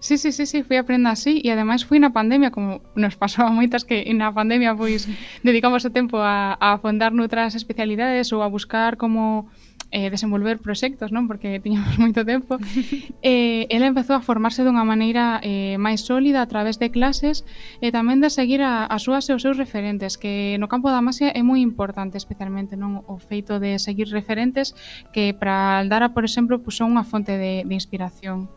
[0.00, 3.46] Sí, sí, sí, sí, fui aprendo así e ademais fui na pandemia, como nos pasou
[3.46, 5.10] a moitas que na pandemia pois
[5.42, 9.50] dedicamos o tempo a, a afondar noutras especialidades ou a buscar como
[9.90, 11.26] eh, desenvolver proxectos, non?
[11.26, 12.60] Porque tiñamos moito tempo.
[13.22, 17.44] eh, ela empezou a formarse dunha maneira eh, máis sólida a través de clases
[17.80, 21.00] e tamén de seguir a, as súas e os seus referentes, que no campo da
[21.00, 24.76] masia é moi importante, especialmente non o feito de seguir referentes
[25.12, 28.48] que para Aldara, por exemplo, puso unha fonte de, de inspiración.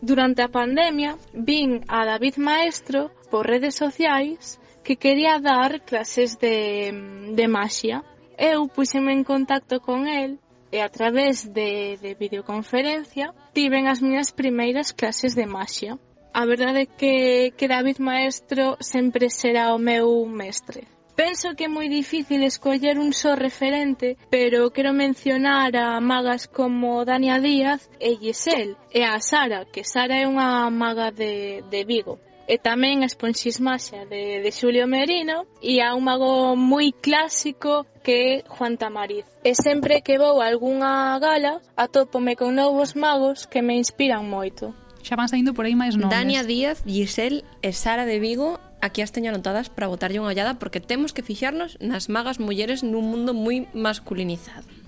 [0.00, 6.92] Durante a pandemia, vin a David Maestro por redes sociais que quería dar clases de,
[7.34, 8.04] de maxia.
[8.38, 10.38] Eu puxeme en contacto con el
[10.70, 15.98] e a través de, de videoconferencia tiven as miñas primeiras clases de maxia.
[16.32, 20.84] A verdade é que, que David Maestro sempre será o meu mestre.
[21.16, 27.06] Penso que é moi difícil escoller un só referente, pero quero mencionar a magas como
[27.08, 32.20] Dania Díaz e Giselle, e a Sara, que Sara é unha maga de, de Vigo
[32.46, 38.14] e tamén a esponxismaxa de, de Xulio Merino e a un mago moi clásico que
[38.14, 39.26] é Juan Tamariz.
[39.42, 44.70] E sempre que vou a algunha gala atópome con novos magos que me inspiran moito.
[45.02, 46.14] Xa van saindo por aí máis nomes.
[46.14, 50.58] Dania Díaz, Giselle e Sara de Vigo aquí as teño anotadas para botarlle unha ollada
[50.58, 54.85] porque temos que fixarnos nas magas mulleres nun mundo moi masculinizado.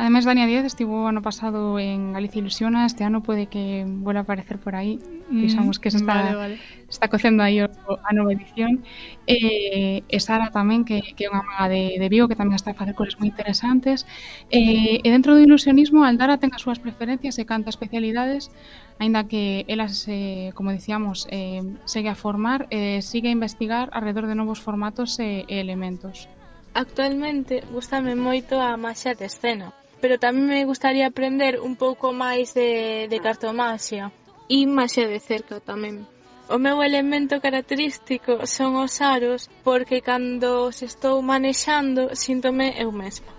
[0.00, 4.22] Ademais, Dania Díaz estivo ano pasado en Galicia Ilusiona, este ano pode que vuelva a
[4.24, 4.96] aparecer por aí,
[5.28, 6.58] pensamos que se está, vale, vale.
[6.88, 8.80] está cocendo aí o, a nova edición.
[9.28, 12.72] Eh, e Sara tamén, que, que é unha maga de, de Vigo, que tamén está
[12.72, 14.08] a facer cosas moi interesantes.
[14.48, 18.48] Eh, e dentro do ilusionismo, Aldara ten as súas preferencias e canta especialidades,
[18.96, 24.32] aínda que elas, eh, como dicíamos, eh, segue a formar, eh, sigue a investigar alrededor
[24.32, 26.24] de novos formatos e, e elementos.
[26.72, 32.56] Actualmente gustame moito a maxia de escena, pero tamén me gustaría aprender un pouco máis
[32.56, 34.10] de, de cartomaxia.
[34.50, 36.08] E máis de cerca tamén.
[36.50, 43.30] O meu elemento característico son os aros porque cando os estou manexando síntome eu mesma.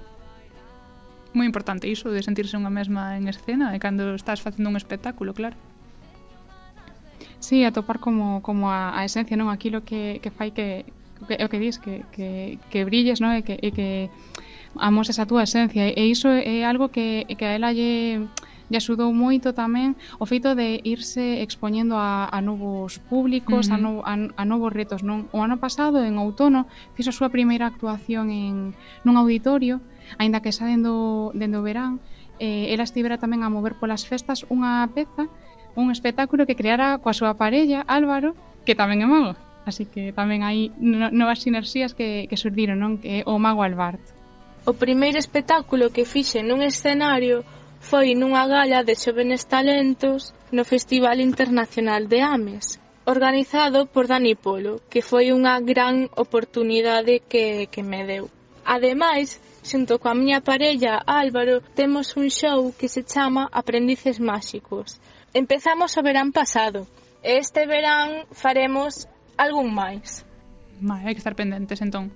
[1.36, 5.36] Moi importante iso de sentirse unha mesma en escena e cando estás facendo un espectáculo,
[5.36, 5.60] claro.
[7.44, 9.52] Sí, atopar como, como a, a esencia, non?
[9.52, 10.88] Aquilo que, que fai que,
[11.28, 13.36] que o que dis, que, que, que brilles, non?
[13.36, 14.08] E que, e que
[14.80, 18.28] amoses a túa esencia e iso é algo que, que a ela lle
[18.72, 23.76] lle axudou moito tamén o feito de irse expoñendo a, a novos públicos, uh -huh.
[23.76, 25.28] a, no, a, a novos retos, non?
[25.36, 28.72] O ano pasado, en outono, fixo a súa primeira actuación en
[29.04, 29.84] nun auditorio,
[30.16, 32.00] aínda que xa dendo, dendo verán,
[32.40, 35.28] eh, ela estivera tamén a mover polas festas unha peza,
[35.76, 39.36] un espectáculo que creara coa súa parella, Álvaro, que tamén é mago.
[39.68, 43.04] Así que tamén hai novas sinerxías que, que surdiron, non?
[43.04, 44.21] Que o mago Alberto.
[44.64, 47.42] O primeiro espectáculo que fixe nun escenario
[47.82, 52.78] foi nunha gala de xovenes talentos no Festival Internacional de Ames,
[53.10, 58.30] organizado por Dani Polo, que foi unha gran oportunidade que, que me deu.
[58.62, 65.02] Ademais, xunto coa miña parella Álvaro, temos un show que se chama Aprendices Máxicos.
[65.34, 66.86] Empezamos o verán pasado,
[67.26, 69.10] e este verán faremos
[69.42, 70.22] algún máis.
[70.78, 72.14] Vai, hai que estar pendentes entón.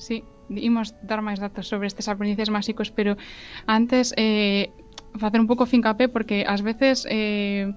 [0.00, 3.14] Sí, imos dar máis datos sobre estes aprendices máxicos, pero
[3.70, 4.74] antes eh,
[5.18, 7.70] facer un pouco fincapé porque ás veces eh,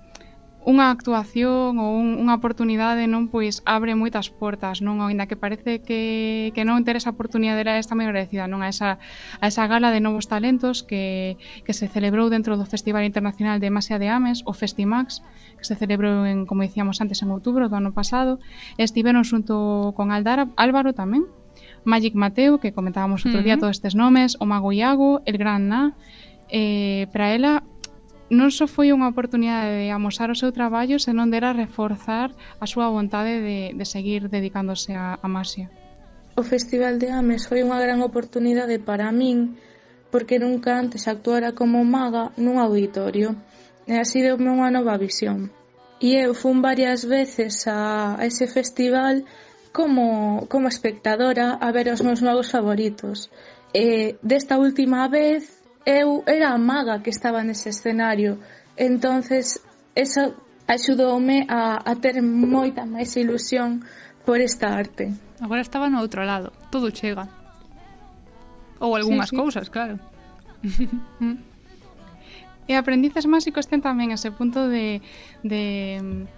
[0.63, 5.03] unha actuación ou un, unha oportunidade non pois abre moitas portas, non?
[5.03, 8.63] Aínda que parece que, que non ter esa oportunidade era esta moi agradecida, non?
[8.63, 8.95] A esa,
[9.43, 11.36] a esa gala de novos talentos que,
[11.67, 15.19] que se celebrou dentro do Festival Internacional de Masia de Ames, o Festimax,
[15.59, 18.39] que se celebrou en, como dicíamos antes, en outubro do ano pasado,
[18.79, 21.27] estiveron xunto con Aldara, Álvaro tamén,
[21.86, 23.48] Magic Mateo, que comentábamos outro uh -huh.
[23.48, 25.96] día todos estes nomes, o Mago Iago, el Gran Na.
[26.50, 27.63] Eh, para ela
[28.34, 32.65] non só foi unha oportunidade de amosar o seu traballo, senón de era reforzar a
[32.65, 35.69] súa vontade de, de seguir dedicándose a, a Masia.
[36.34, 39.54] O Festival de Ames foi unha gran oportunidade para min
[40.10, 43.38] porque nunca antes actuara como maga nun auditorio
[43.86, 45.54] e así deume unha nova visión.
[46.02, 51.89] E eu fun varias veces a, a ese festival e como, como espectadora a ver
[51.89, 53.33] os meus magos favoritos.
[53.73, 58.38] E desta última vez eu era a maga que estaba nese escenario,
[58.77, 59.59] entonces
[59.97, 60.38] eso
[60.69, 63.81] axudoume a, a ter moita máis ilusión
[64.23, 65.12] por esta arte.
[65.41, 67.27] Agora estaba no outro lado, todo chega.
[68.79, 69.41] Ou algunhas sí, sí.
[69.41, 69.97] cousas, claro.
[72.69, 75.01] e aprendices máxicos ten tamén ese punto de,
[75.43, 76.29] de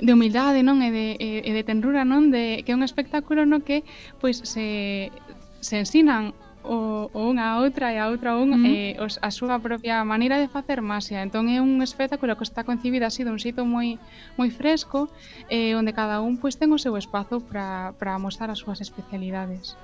[0.00, 0.80] de humildade, non?
[0.80, 2.32] E de, e de tenrura, non?
[2.32, 3.84] De, que é un espectáculo no que
[4.18, 5.12] pois se,
[5.60, 6.32] se ensinan
[6.62, 8.64] o, o unha a outra e a outra un mm.
[8.68, 11.24] eh, os, a súa propia maneira de facer masia.
[11.24, 13.96] Entón é un espectáculo que está concibido así dun sitio moi
[14.36, 15.08] moi fresco,
[15.48, 19.76] eh, onde cada un pois ten o seu espazo para mostrar as súas especialidades.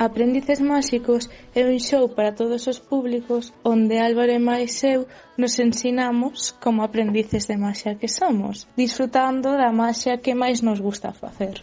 [0.00, 5.04] Aprendices máxicos é un show para todos os públicos onde Álvaro e máis eu
[5.36, 11.12] nos ensinamos como aprendices de maxia que somos, disfrutando da maxia que máis nos gusta
[11.12, 11.60] facer.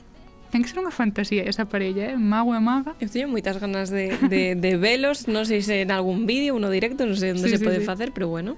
[0.54, 2.16] Ten que ser unha fantasía esa parella, eh?
[2.16, 2.94] Mago e maga.
[3.02, 6.70] Eu teño moitas ganas de, de, de velos, non sei se en algún vídeo, uno
[6.70, 7.90] directo, non sei onde sí, se sí, pode sí.
[7.90, 8.54] facer, pero bueno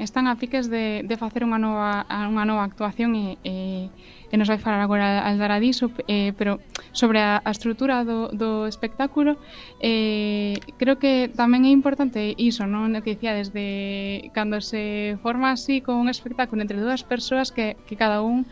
[0.00, 3.92] están a piques de, de facer unha nova, unha nova actuación e, e,
[4.32, 6.64] e nos vai falar agora Aldara diso, eh, pero
[6.96, 9.36] sobre a, a estrutura do, do espectáculo
[9.78, 12.96] eh, creo que tamén é importante iso, non?
[12.96, 17.76] O que dicía desde cando se forma así con un espectáculo entre dúas persoas que,
[17.84, 18.48] que cada un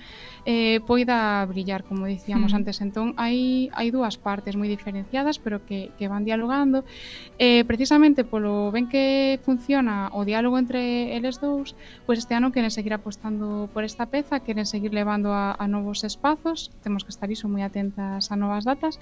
[0.50, 2.56] eh, poida brillar, como dicíamos mm.
[2.56, 2.80] antes.
[2.80, 6.88] Entón, hai, hai dúas partes moi diferenciadas, pero que, que van dialogando.
[7.36, 11.76] Eh, precisamente polo ben que funciona o diálogo entre eles dous,
[12.08, 15.68] pois pues este ano queren seguir apostando por esta peza, queren seguir levando a, a
[15.68, 18.96] novos espazos, temos que estar iso moi atentas a novas datas,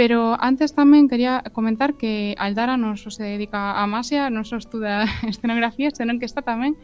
[0.00, 4.56] pero antes tamén quería comentar que Aldara non só se dedica a Masia, non só
[4.56, 6.80] estuda escenografía, senón que está tamén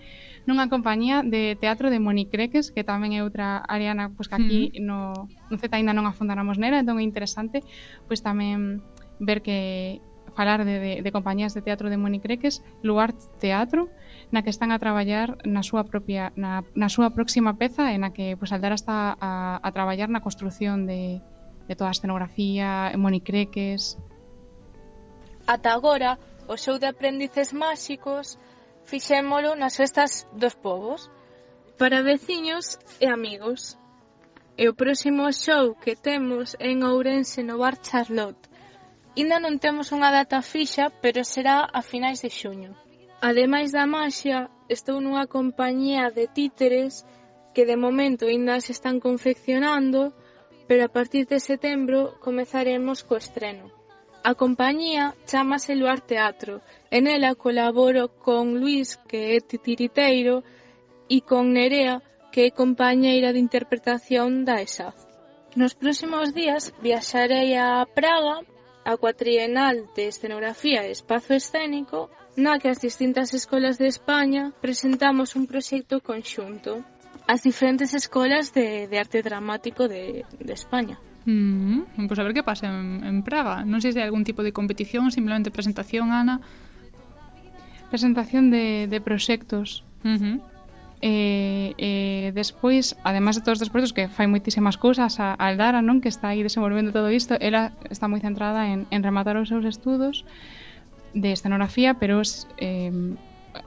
[0.47, 4.83] nunha compañía de teatro de Monicreques, que tamén é outra Ariana, pois, que aquí mm.
[4.83, 7.63] no, no Z ainda non afondáramos nera, entón é interesante
[8.11, 8.83] pois tamén
[9.23, 10.03] ver que
[10.35, 13.91] falar de, de, de compañías de teatro de Monicreques, Lugar Teatro,
[14.33, 18.17] na que están a traballar na súa propia na, na súa próxima peza e na
[18.17, 21.21] que pois Aldara está a, a traballar na construción de,
[21.69, 24.01] de toda a escenografía, Monicreques.
[25.45, 26.17] Ata agora,
[26.49, 28.41] o show de aprendices máxicos
[28.90, 31.11] Fixémolo nas festas dos pobos.
[31.81, 33.79] Para veciños e amigos.
[34.57, 38.45] E o próximo show que temos é en Ourense no Bar Charlotte.
[39.16, 42.73] Inda non temos unha data fixa, pero será a finais de xuño.
[43.21, 47.05] Ademais da maxia, estou nunha compañía de títeres
[47.55, 50.12] que de momento ainda se están confeccionando,
[50.66, 53.82] pero a partir de setembro comezaremos co estreno.
[54.25, 56.55] A compañía chamase Luar Teatro
[56.95, 60.37] e nela colaboro con Luís, que é titiriteiro,
[61.15, 61.97] e con Nerea,
[62.33, 64.97] que é compañeira de interpretación da ESAF.
[65.61, 68.37] Nos próximos días viaxarei a Praga
[68.91, 72.01] a cuatrienal de escenografía e espazo escénico
[72.43, 76.73] na que as distintas escolas de España presentamos un proxecto conxunto
[77.33, 80.97] as diferentes escolas de, de arte dramático de, de España.
[81.25, 83.63] Mm, pois a ver que pasa en, en Praga.
[83.63, 86.43] Non sei se hai algún tipo de competición, simplemente presentación, Ana.
[87.91, 89.87] Presentación de, de proxectos.
[90.03, 90.35] Uh mm-hmm.
[90.35, 90.53] -huh.
[91.03, 95.35] Eh, e, eh, e despois, ademais de todos os proxectos que fai moitísimas cousas, a
[95.35, 99.35] Aldara, non, que está aí desenvolvendo todo isto, ela está moi centrada en, en rematar
[99.35, 100.23] os seus estudos
[101.11, 102.23] de escenografía, pero
[102.63, 103.19] eh,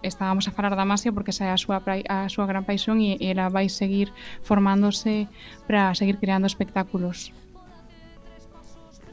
[0.02, 3.20] estábamos a falar da Masia porque esa é a súa, a súa gran paixón e
[3.20, 5.28] ela vai seguir formándose
[5.68, 7.36] para seguir creando espectáculos.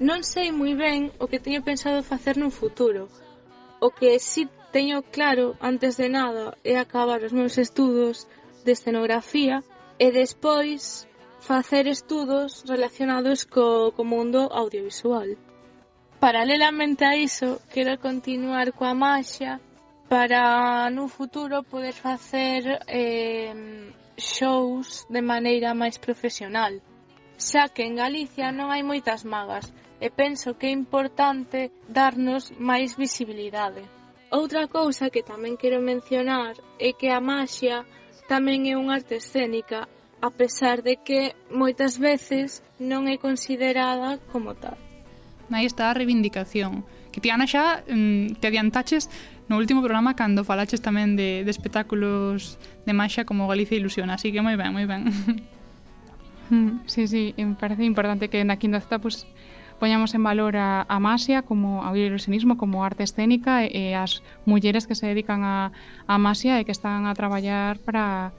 [0.09, 3.03] Non sei moi ben o que teño pensado facer no futuro.
[3.87, 4.43] O que si
[4.75, 8.27] teño claro antes de nada é acabar os meus estudos
[8.65, 9.57] de escenografía
[10.05, 11.07] e despois
[11.39, 15.29] facer estudos relacionados co, co mundo audiovisual.
[16.25, 19.53] Paralelamente a iso, quero continuar coa maxia
[20.13, 20.43] para
[20.97, 22.61] no futuro poder facer
[22.91, 23.55] eh,
[24.19, 26.75] shows de maneira máis profesional
[27.49, 29.67] xa que en Galicia non hai moitas magas,
[30.03, 33.87] e penso que é importante darnos máis visibilidade.
[34.35, 37.87] Outra cousa que tamén quero mencionar é que a maxia
[38.27, 39.87] tamén é unha arte escénica,
[40.19, 44.75] a pesar de que moitas veces non é considerada como tal.
[45.55, 46.83] Aí está a reivindicación,
[47.15, 49.07] que Tiana xa mm, te adiantaches
[49.47, 54.35] no último programa cando falaches tamén de, de espectáculos de maxia como Galicia Ilusión, así
[54.35, 55.07] que moi ben, moi ben.
[56.85, 59.25] Sí, sí, me parece importante que na quinta Z pues,
[59.83, 64.23] poñamos en valor a, a masia como ao ilusionismo como arte escénica e, e as
[64.47, 65.75] mulleres que se dedican a,
[66.07, 68.31] a masia e que están a traballar para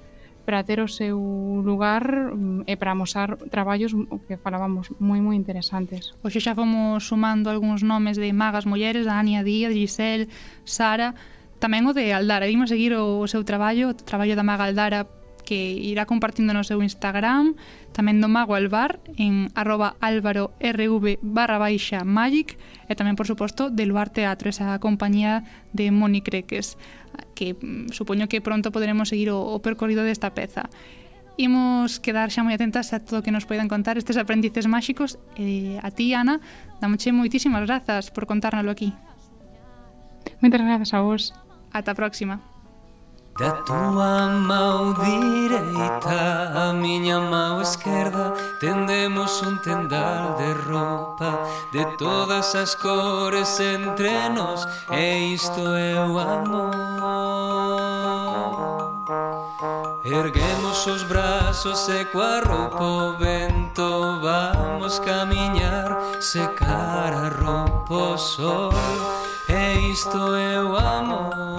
[0.47, 1.19] para ter o seu
[1.59, 6.15] lugar mm, e para amosar traballos mm, que falábamos moi moi interesantes.
[6.23, 10.31] Hoxe xa fomos sumando algúns nomes de magas mulleres, Ania Díaz, Giselle,
[10.63, 11.11] Sara,
[11.59, 12.47] tamén o de Aldara.
[12.47, 15.03] Vimos seguir o, o seu traballo, o traballo da maga Aldara
[15.45, 17.53] que irá compartindo no seu Instagram,
[17.91, 23.69] tamén do Mago Alvar en arroba álvaro rv barra baixa magic e tamén, por suposto,
[23.69, 26.79] del Luar Teatro, esa compañía de Moni Creques,
[27.35, 30.71] que mm, supoño que pronto poderemos seguir o, o percorrido desta peza.
[31.35, 35.17] Imos quedar xa moi atentas a todo o que nos poidan contar estes aprendices máxicos
[35.33, 36.37] e a ti, Ana,
[36.77, 38.93] damoche moitísimas grazas por contárnoslo aquí.
[40.41, 41.33] Moitas grazas a vos.
[41.73, 42.52] Ata a próxima.
[43.37, 51.39] Da túa mão direita A miña mão esquerda Tendemos un tendal de roupa
[51.71, 56.73] De todas as cores entre nós E isto é o amor.
[60.05, 68.71] Erguemos os brazos e coa roupa o vento Vamos camiñar Secar a roupa o sol
[69.49, 71.52] E isto é o amor.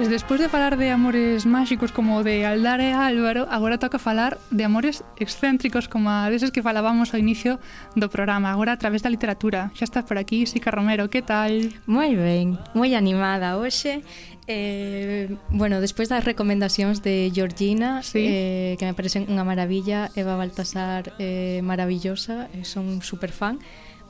[0.00, 4.00] Pois despois de falar de amores máxicos como o de Aldara e Álvaro, agora toca
[4.00, 7.60] falar de amores excéntricos como a deses que falábamos ao inicio
[7.92, 9.68] do programa, agora a través da literatura.
[9.76, 11.52] Xa está por aquí, Sica Romero, que tal?
[11.84, 14.00] Moi ben, moi animada hoxe.
[14.48, 18.24] Eh, bueno, despois das recomendacións de Georgina, sí.
[18.24, 23.60] eh, que me parecen unha maravilla, Eva Baltasar, eh, maravillosa, eh, son super fan.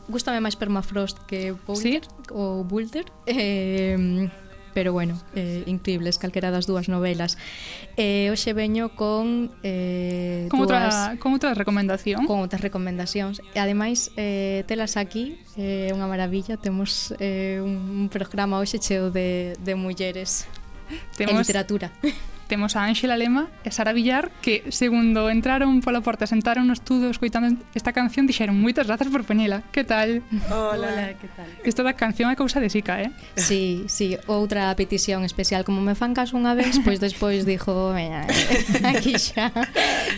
[0.07, 2.30] Gústame máis Permafrost que Boulder, sí?
[2.30, 3.11] ou Boulder.
[3.26, 4.30] Eh,
[4.74, 7.38] pero bueno, eh, increíbles calquera das dúas novelas.
[7.96, 12.26] Eh, hoxe veño con eh con dúas, outra con outra recomendación.
[12.26, 13.42] Con outras recomendacións.
[13.54, 19.10] E ademais eh telas aquí, é eh, unha maravilla, temos eh un programa hoxe cheo
[19.10, 20.46] de de mulleres
[21.16, 21.46] temos...
[21.46, 21.92] literatura.
[22.51, 27.07] temos a Ángela Lema e Sara Villar que segundo entraron pola porta sentaron no estudo
[27.07, 30.26] escoitando esta canción dixeron moitas grazas por poñela que tal?
[30.51, 31.46] Hola, Hola que tal?
[31.62, 33.14] Esta da canción é cousa de sica, eh?
[33.38, 38.26] Sí, sí, outra petición especial como me fan caso unha vez pois despois dixo veña,
[38.26, 39.55] eh, aquí xa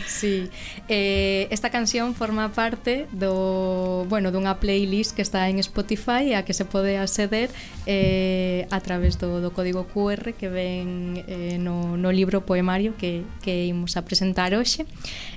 [0.08, 0.48] sí.
[0.88, 6.56] eh, esta canción forma parte do bueno dunha playlist que está en Spotify a que
[6.56, 7.52] se pode acceder
[7.84, 12.94] eh, a través do, do código QR que ven eh, no, no libro libro poemario
[12.94, 14.86] que, que imos a presentar hoxe.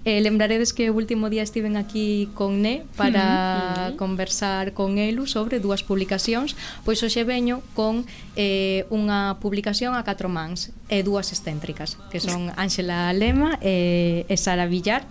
[0.05, 3.95] Eh, lembraredes que o último día estiven aquí con Ne para mm -hmm.
[3.97, 6.53] conversar con Elu sobre dúas publicacións,
[6.85, 8.05] pois hoxe veño con
[8.37, 14.35] eh, unha publicación a catro mans e dúas excéntricas, que son Ángela Lema e, e
[14.37, 15.09] Sara Villar.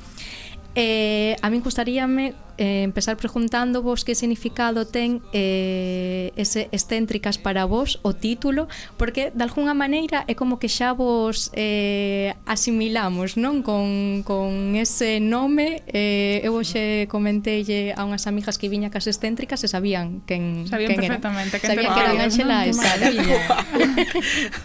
[0.75, 7.65] Eh, a min gustaríame eh, empezar preguntando vos que significado ten eh, ese excéntricas para
[7.65, 8.67] vos o título,
[8.97, 13.63] porque de alguna maneira é como que xa vos eh, asimilamos, non?
[13.63, 19.63] Con, con ese nome, eh, eu hoxe comentelle a unhas amigas que viña cas excéntricas
[19.63, 21.23] e sabían quen, sabían quen era.
[21.23, 21.55] Sabían perfectamente.
[21.63, 23.07] Sabían que era Ángela e Sara.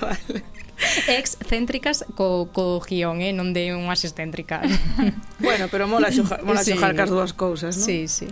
[0.02, 0.42] vale.
[1.08, 3.32] excéntricas co, co guión, eh?
[3.36, 4.66] non de unhas excéntricas.
[5.44, 6.74] bueno, pero mola xojar, mola sí.
[6.74, 7.86] xojar cas dúas cousas, non?
[7.86, 8.28] Sí, sí.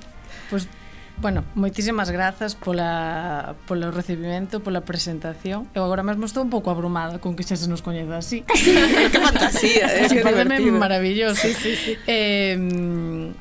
[0.49, 0.87] Pois pues,
[1.17, 5.65] Bueno, moitísimas grazas pola, polo recibimento, pola presentación.
[5.73, 8.45] Eu agora mesmo estou un pouco abrumada con que xa se nos coñeza así.
[8.45, 10.05] Que fantasía, eh?
[10.13, 10.77] que divertido.
[10.77, 11.41] maravilloso.
[11.41, 11.93] Sí, sí, sí.
[12.05, 13.33] Eh,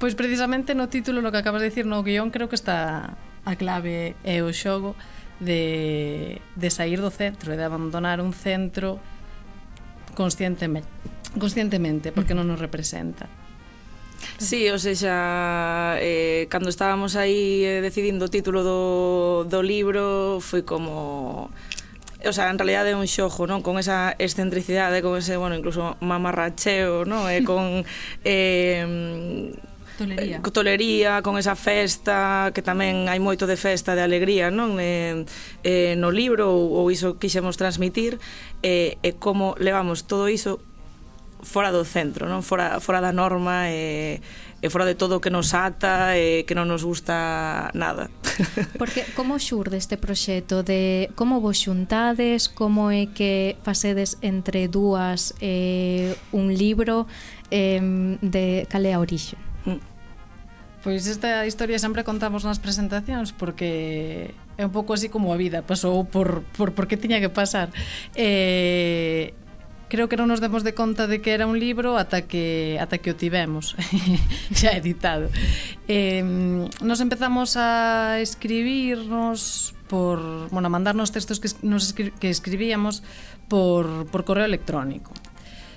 [0.00, 3.52] pois precisamente no título, no que acabas de dicir, no guión, creo que está a
[3.60, 4.96] clave é o xogo
[5.40, 8.98] de, de sair do centro e de abandonar un centro
[10.18, 10.90] conscientemente,
[11.38, 13.30] conscientemente porque non nos representa.
[14.38, 18.80] Sí, ou seja, eh, cando estábamos aí eh, decidindo o título do,
[19.46, 21.50] do libro foi como...
[22.26, 23.62] O sea, en realidad é un xojo, non?
[23.62, 27.30] Con esa excentricidade, con ese, bueno, incluso mamarracheo, non?
[27.30, 27.86] E eh, con...
[28.26, 29.54] Eh,
[29.98, 30.36] Tolería.
[30.38, 34.78] Eh, tolería, con esa festa, que tamén hai moito de festa, de alegría, non?
[34.78, 35.26] Eh,
[35.66, 38.22] eh, no libro ou, ou iso quixemos transmitir,
[38.62, 40.62] eh, e eh, eh, como levamos todo iso
[41.42, 42.46] fora do centro, non?
[42.46, 44.22] Fora, fora da norma e,
[44.62, 48.06] e fora de todo que nos ata e que non nos gusta nada.
[48.78, 55.34] Porque como xurde este proxecto de como vos xuntades, como é que facedes entre dúas
[55.42, 57.10] eh, un libro
[57.50, 57.82] eh,
[58.22, 59.47] de cal é a orixe?
[60.88, 65.60] Pois esta historia sempre contamos nas presentacións porque é un pouco así como a vida,
[65.60, 67.68] pasou por por por que tiña que pasar.
[68.16, 69.36] Eh,
[69.92, 73.04] creo que non nos demos de conta de que era un libro ata que ata
[73.04, 73.76] que o tivemos
[74.56, 75.28] xa editado.
[75.92, 76.24] Eh,
[76.80, 83.04] nos empezamos a escribirnos por, bueno, a mandarnos textos que nos escri que escribíamos
[83.52, 85.12] por por correo electrónico.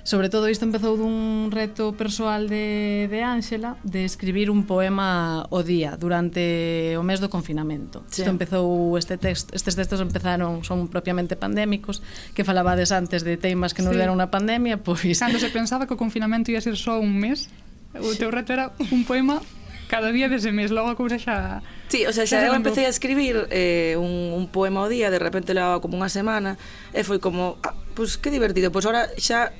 [0.04, 5.62] Sobre todo isto empezou dun reto persoal de, de Ángela de escribir un poema o
[5.62, 8.02] día durante o mes do confinamento.
[8.10, 12.02] Isto empezou este text, estes textos empezaron son propiamente pandémicos,
[12.34, 14.02] que falabades antes de temas que nos sí.
[14.02, 17.46] deron na pandemia, pois cando se pensaba que o confinamento ia ser só un mes,
[17.94, 19.38] o teu reto era un poema
[19.86, 21.62] cada día dese mes, logo a cousa xa...
[21.92, 25.14] Sí, o sea, xa, xa eu empecé a escribir eh, un, un poema ao día,
[25.14, 26.58] de repente levaba como unha semana,
[26.90, 29.52] e foi como, ah, pois pues, que divertido, pois pues, ahora xa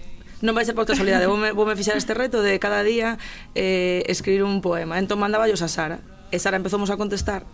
[0.43, 3.17] non vai ser por casualidade, voume, voume fixar este reto de cada día
[3.55, 4.99] eh, escribir un poema.
[4.99, 6.03] Entón mandaballos a Sara,
[6.35, 7.47] e Sara empezamos a contestar.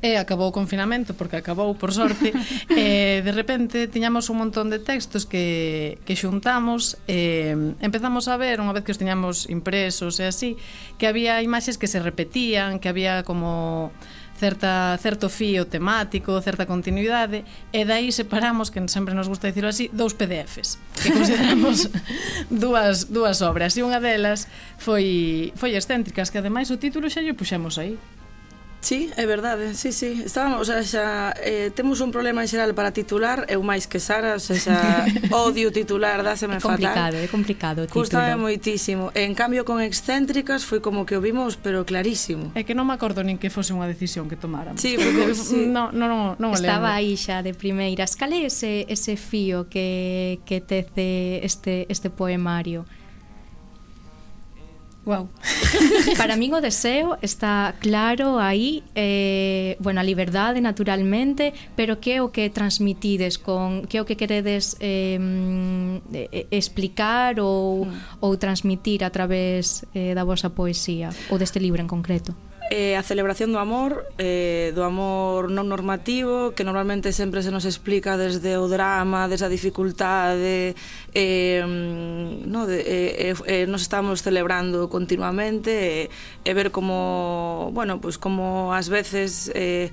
[0.00, 2.32] E acabou o confinamento porque acabou por sorte.
[2.72, 6.96] E de repente tiñamos un montón de textos que, que xuntamos.
[7.04, 7.52] E
[7.84, 10.56] empezamos a ver unha vez que os tiñamos impresos e así
[10.96, 13.92] que había imaxes que se repetían que había como
[14.40, 17.44] certa, certo fío temático, certa continuidade,
[17.76, 21.92] e dai separamos, que sempre nos gusta dicirlo así, dous PDFs, que consideramos
[22.48, 24.48] dúas, dúas obras, e unha delas
[24.80, 28.00] foi, foi excéntricas, que ademais o título xa lle puxemos aí.
[28.80, 30.22] Sí, é verdade, sí, sí.
[30.24, 34.00] Estábamos, o sea, xa, eh, temos un problema en xeral para titular, eu máis que
[34.00, 34.76] Sara, o sea, xa
[35.36, 37.24] odio titular, dáseme é complicado, fatal.
[37.24, 37.92] É complicado, é complicado.
[37.92, 39.12] Custame moitísimo.
[39.12, 42.56] En cambio, con excéntricas foi como que o vimos, pero clarísimo.
[42.56, 44.80] É que non me acordo nin que fose unha decisión que tomáramos.
[44.80, 45.68] Sí, porque sí.
[45.76, 48.16] no, no, no, no Estaba aí xa de primeiras.
[48.16, 52.88] Cal é ese, ese fío que, que tece este, este poemario?
[55.06, 55.28] Wow.
[56.20, 62.22] Para min o deseo está claro aí, eh, bueno, a liberdade naturalmente, pero que é
[62.22, 65.16] o que transmitides con que é o que queredes eh,
[66.52, 68.20] explicar ou mm.
[68.20, 72.36] ou transmitir a través eh, da vosa poesía ou deste libro en concreto?
[72.70, 77.66] eh, a celebración do amor, eh, do amor non normativo, que normalmente sempre se nos
[77.66, 80.78] explica desde o drama, desde a dificultade,
[81.10, 86.14] eh, no, de, eh, eh, eh nos estamos celebrando continuamente, e,
[86.46, 89.50] eh, e ver como, bueno, pues como ás veces...
[89.52, 89.90] Eh,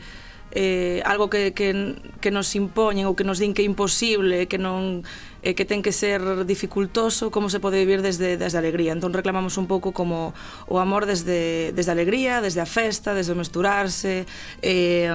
[0.52, 4.56] eh, algo que, que, que nos impoñen ou que nos din que é imposible, que
[4.56, 5.04] non
[5.48, 8.92] eh, que ten que ser dificultoso, como se pode vivir desde, desde a alegría.
[8.92, 10.36] Entón reclamamos un pouco como
[10.68, 14.28] o amor desde, desde a alegría, desde a festa, desde o mesturarse,
[14.60, 15.08] eh,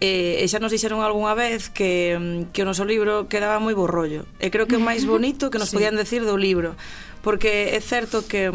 [0.00, 2.16] E, e xa nos dixeron algunha vez que,
[2.56, 4.24] que o noso libro quedaba moi borrollo.
[4.40, 5.76] E creo que é o máis bonito que nos sí.
[5.76, 6.72] podían decir do libro.
[7.20, 8.48] Porque é certo que,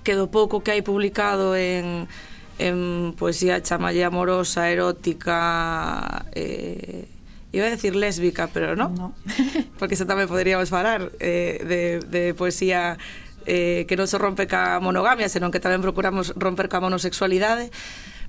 [0.00, 2.08] que do pouco que hai publicado en,
[2.56, 7.12] en poesía chamalle amorosa, erótica, eh,
[7.54, 8.90] Iba a decir lésbica, pero no.
[8.90, 9.14] no.
[9.78, 12.98] Porque xa tamén poderíamos falar eh, de, de poesía
[13.46, 17.70] eh, que non se rompe ca monogamia, senón que tamén procuramos romper ca monosexualidade,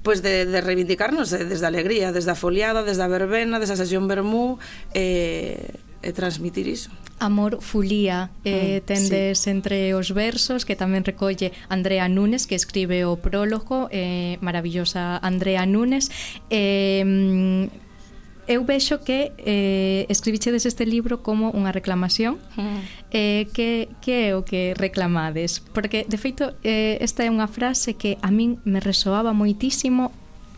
[0.05, 3.73] pois de, de reivindicarnos eh, desde a alegría, desde a foliada, desde a verbena, desde
[3.73, 4.61] a sesión vermú,
[4.93, 6.93] eh, e transmitir iso.
[7.17, 9.49] Amor fulía eh, mm, tendes sí.
[9.49, 15.65] entre os versos que tamén recolle Andrea Nunes que escribe o prólogo eh, maravillosa Andrea
[15.65, 16.13] Nunes
[16.53, 17.01] eh,
[18.47, 22.79] eu vexo que eh, escribichedes este libro como unha reclamación mm.
[23.11, 25.61] eh, que, que é o que reclamades?
[25.73, 30.13] Porque de feito eh, esta é unha frase que a min me resoaba moitísimo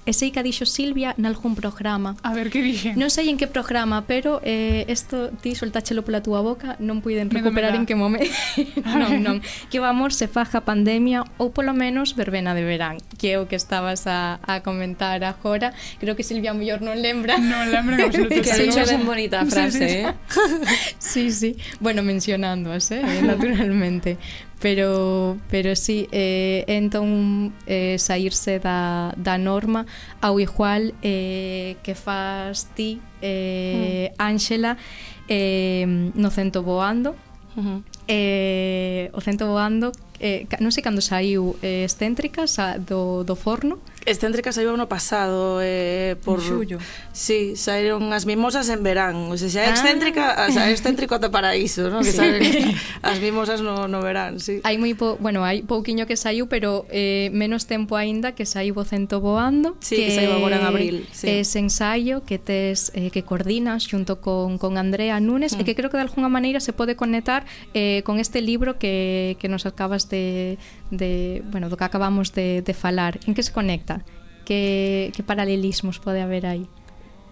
[0.07, 2.15] e sei que dixo Silvia nalgún programa.
[2.23, 2.95] A ver, que dixen?
[2.95, 7.27] Non sei en que programa, pero eh, esto ti soltáchelo pola túa boca, non puiden
[7.27, 8.31] recuperar en que momento.
[8.87, 9.37] non, non.
[9.67, 13.51] Que o amor se faja pandemia ou polo menos verbena de verán, que é o
[13.51, 15.75] que estabas a, a comentar agora.
[15.99, 17.35] Creo que Silvia mellor non lembra.
[17.35, 18.79] Non lembra que absoluto.
[18.79, 19.99] que ben bonita a frase, sí, sí.
[19.99, 20.15] eh?
[20.97, 21.51] sí, sí.
[21.83, 24.15] Bueno, mencionando, eh, naturalmente
[24.59, 29.85] pero pero sí eh, entón eh, saírse da, da norma
[30.21, 34.21] ao igual eh, que fas ti eh, mm.
[34.21, 34.77] Ángela mm.
[35.29, 35.85] eh,
[36.15, 37.15] no cento voando
[37.55, 37.79] uh -huh.
[38.07, 43.77] eh, o cento voando eh, non sei cando saiu eh, excéntrica sa, do, do forno
[44.07, 46.79] Excéntrica saiu ano pasado eh, por xullo.
[47.11, 49.75] Sí, saíron as mimosas en verán, o sea, xa é ah.
[49.75, 50.47] excéntrica, ah.
[50.47, 51.99] xa é excéntrico ata paraíso, ¿no?
[52.07, 52.15] Sí.
[52.15, 52.39] Que saen
[53.03, 54.63] as mimosas no, no verán, sí.
[54.63, 58.79] Hai moi po, bueno, hai pouquiño que saiu, pero eh, menos tempo aínda que saiu
[58.79, 61.43] o cento voando, sí, que, que saiu agora en abril, sí.
[61.43, 65.59] Ese ensaio que tes eh, que coordinas xunto con con Andrea Nunes mm.
[65.59, 65.77] e que mm.
[65.83, 67.43] creo que de algunha maneira se pode conectar
[67.75, 70.55] eh, con este libro que que nos acabas de
[70.91, 74.03] de, bueno, do que acabamos de, de falar, en que se conecta?
[74.47, 76.65] Que, que paralelismos pode haber aí?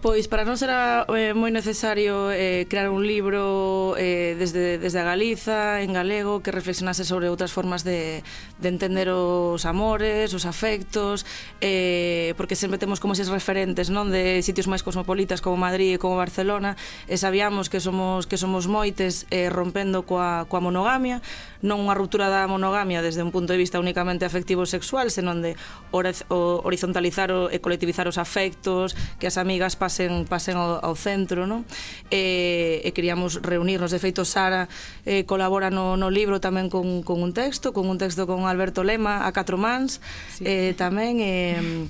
[0.06, 5.08] Pois para nós era eh, moi necesario eh, crear un libro eh, desde, desde a
[5.08, 8.20] Galiza, en galego, que reflexionase sobre outras formas de,
[8.60, 11.24] de entender os amores, os afectos,
[11.58, 15.98] eh, porque sempre temos como eses referentes non de sitios máis cosmopolitas como Madrid e
[15.98, 16.76] como Barcelona,
[17.08, 21.24] e sabíamos que somos que somos moites eh, rompendo coa, coa monogamia,
[21.64, 25.56] non unha ruptura da monogamia desde un punto de vista únicamente afectivo sexual, senón de
[25.92, 31.64] horizontalizar o, e colectivizar os afectos, que as amigas pasen pasen ao, ao centro, non?
[32.12, 34.68] E, e queríamos reunirnos, de feito Sara
[35.06, 38.84] eh, colabora no, no libro tamén con, con un texto, con un texto con Alberto
[38.84, 40.02] Lema, a catro mans,
[40.36, 40.44] sí.
[40.44, 41.86] eh, tamén eh,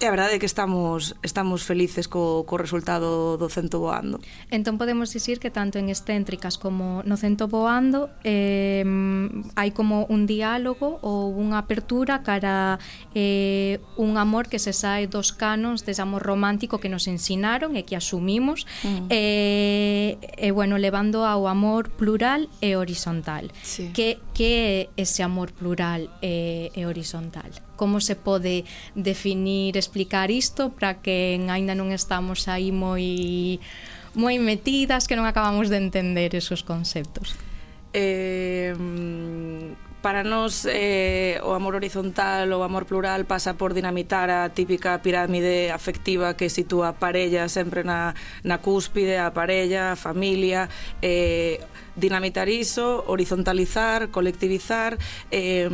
[0.00, 4.16] E a verdade é que estamos estamos felices co, co resultado do cento voando.
[4.48, 8.80] Entón podemos dicir que tanto en excéntricas como no cento voando eh,
[9.60, 12.80] hai como un diálogo ou unha apertura cara
[13.12, 17.84] eh, un amor que se sae dos canons dese amor romántico que nos ensinaron e
[17.84, 19.12] que asumimos mm.
[19.12, 23.52] eh, e bueno, levando ao amor plural e horizontal.
[23.60, 23.92] Sí.
[23.92, 27.52] Que, que é ese amor plural e, e horizontal?
[27.80, 33.56] como se pode definir, explicar isto para que aínda non estamos aí moi
[34.12, 37.40] moi metidas que non acabamos de entender esos conceptos.
[37.96, 38.76] Eh,
[40.04, 45.72] para nós eh, o amor horizontal ou amor plural pasa por dinamitar a típica pirámide
[45.72, 48.12] afectiva que sitúa a parella sempre na,
[48.44, 50.68] na cúspide, a parella, a familia,
[51.00, 51.60] eh,
[52.00, 54.98] dinamitar iso, horizontalizar, colectivizar,
[55.30, 55.68] eh,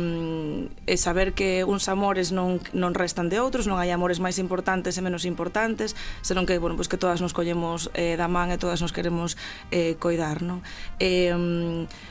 [0.85, 4.99] e saber que uns amores non, non restan de outros, non hai amores máis importantes
[4.99, 8.59] e menos importantes, senón que, bueno, pues que todas nos collemos eh, da man e
[8.59, 9.39] todas nos queremos
[9.71, 10.61] eh, coidar, non?
[10.99, 11.33] Eh,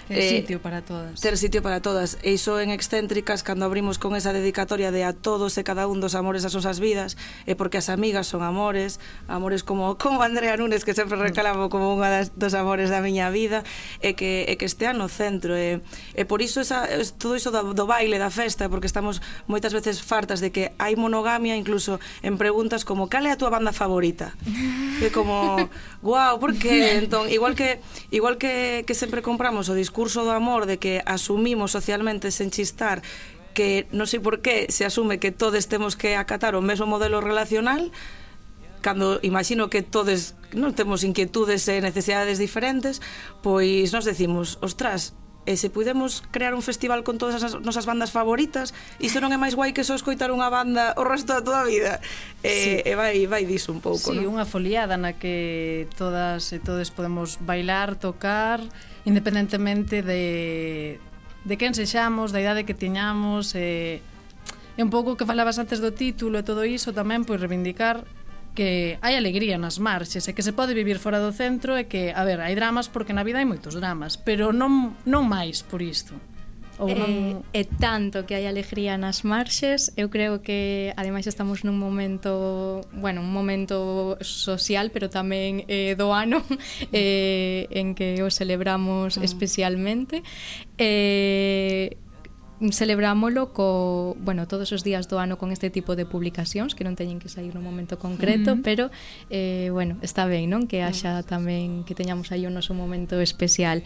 [0.09, 1.21] ter eh, sitio para todas.
[1.21, 2.19] Ter sitio para todas.
[2.23, 6.01] E iso en Excéntricas, cando abrimos con esa dedicatoria de a todos e cada un
[6.01, 8.99] dos amores das nosas vidas, e eh, porque as amigas son amores,
[9.29, 13.29] amores como, como Andrea Nunes, que sempre recalamo como unha das, dos amores da miña
[13.29, 13.67] vida,
[14.07, 15.83] e que, e que estea no centro e,
[16.15, 16.87] e por iso esa,
[17.19, 19.19] todo iso do, do baile, da festa, porque estamos
[19.51, 23.51] moitas veces fartas de que hai monogamia incluso en preguntas como cal é a túa
[23.51, 24.31] banda favorita?
[24.97, 25.69] E como
[26.01, 26.97] guau, por que?
[26.97, 31.75] Entón, igual que igual que, que sempre compramos o discurso do amor de que asumimos
[31.75, 33.05] socialmente sen chistar
[33.57, 37.25] que non sei por qué se asume que todos temos que acatar o mesmo modelo
[37.25, 37.89] relacional,
[38.87, 43.03] cando imagino que todos non temos inquietudes e necesidades diferentes,
[43.43, 48.15] pois nos decimos, ostras, e se pudemos crear un festival con todas as nosas bandas
[48.15, 48.71] favoritas,
[49.03, 51.67] iso non é máis guai que só escoitar unha banda o resto da toda a
[51.67, 51.99] vida.
[52.47, 52.71] E, sí.
[52.87, 54.39] e vai, vai diso un pouco, sí, non?
[54.39, 58.63] unha foliada na que todas e todos podemos bailar, tocar,
[59.03, 61.03] independentemente de,
[61.43, 63.99] de quen sexamos, da idade que tiñamos, e,
[64.79, 68.07] e un pouco que falabas antes do título e todo iso tamén, pois reivindicar
[68.57, 72.11] que hai alegría nas marxes e que se pode vivir fora do centro e que,
[72.11, 75.85] a ver, hai dramas porque na vida hai moitos dramas, pero non, non máis por
[75.85, 76.17] isto.
[76.79, 77.45] Ou non...
[77.53, 82.85] Eh, e tanto que hai alegría nas marxes Eu creo que ademais estamos nun momento
[82.93, 86.45] Bueno, un momento social Pero tamén eh, do ano
[86.93, 89.25] eh, En que o celebramos mm.
[89.25, 90.21] especialmente
[90.77, 91.97] Eh
[92.71, 96.97] celebrámolo co, bueno, todos os días do ano con este tipo de publicacións que non
[96.97, 98.65] teñen que sair no momento concreto, uh -huh.
[98.65, 98.85] pero
[99.29, 100.65] eh, bueno, está ben, non?
[100.65, 103.85] Que haxa tamén que teñamos aí o noso momento especial.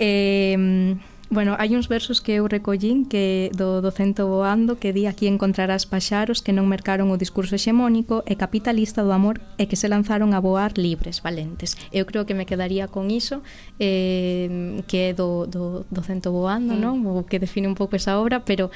[0.00, 0.96] Eh,
[1.28, 5.82] Bueno, hai uns versos que eu recollín que do docento Boando que di aquí encontrarás
[5.82, 10.38] paxaros que non mercaron o discurso hexemónico e capitalista do amor e que se lanzaron
[10.38, 11.74] a voar libres, valentes.
[11.90, 13.42] Eu creo que me quedaría con iso
[13.82, 16.80] eh, que é do, do docento Boando, mm.
[16.80, 17.02] non?
[17.02, 18.70] O que define un pouco esa obra, pero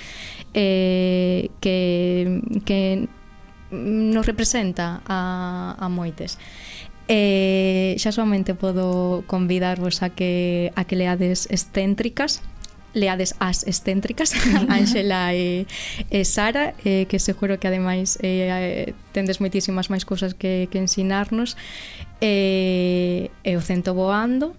[0.50, 3.06] eh, que, que
[3.70, 6.34] nos representa a, a moites.
[7.10, 12.38] Eh, xa somente podo convidarvos a que a que leades excéntricas
[12.94, 14.30] leades as excéntricas
[14.70, 15.66] Ángela e,
[16.10, 21.58] e Sara eh, que seguro que ademais eh, tendes moitísimas máis cousas que, que ensinarnos.
[22.22, 24.54] Eh, e o cento voando.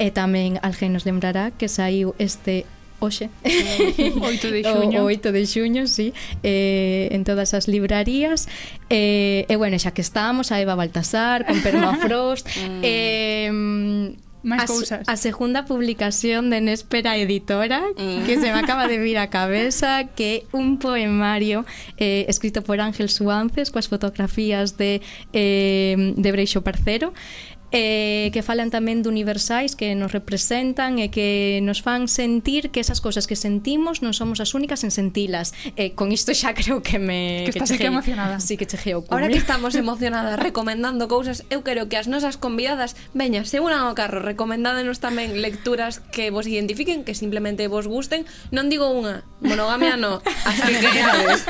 [0.00, 2.64] E tamén alguén nos lembrará que saiu este
[3.00, 3.30] hoxe.
[3.42, 5.02] 8 de xuño.
[5.02, 8.46] O 8 de xuño, sí, eh, en todas as librarías.
[8.88, 12.80] Eh, e bueno, xa que estábamos, a Eva Baltasar, con Permafrost, mm.
[12.84, 15.04] eh, Máis cousas.
[15.04, 18.24] A segunda publicación de Néspera Editora, mm.
[18.24, 23.12] que se me acaba de vir a cabeza, que un poemario eh, escrito por Ángel
[23.12, 25.04] Suances coas fotografías de,
[25.36, 27.12] eh, de Breixo Parcero,
[27.72, 32.82] eh, que falan tamén de universais que nos representan e que nos fan sentir que
[32.82, 35.54] esas cousas que sentimos non somos as únicas en sentilas.
[35.78, 37.46] Eh, con isto xa creo que me...
[37.46, 38.42] Que, que estás chegei, que emocionada.
[38.42, 39.14] Sí, que chegei ao cume.
[39.14, 43.86] Ahora que estamos emocionadas recomendando cousas, eu quero que as nosas convidadas veña, se unan
[43.86, 48.26] ao carro, recomendádenos tamén lecturas que vos identifiquen, que simplemente vos gusten.
[48.50, 51.46] Non digo unha, monogamia no as que querades.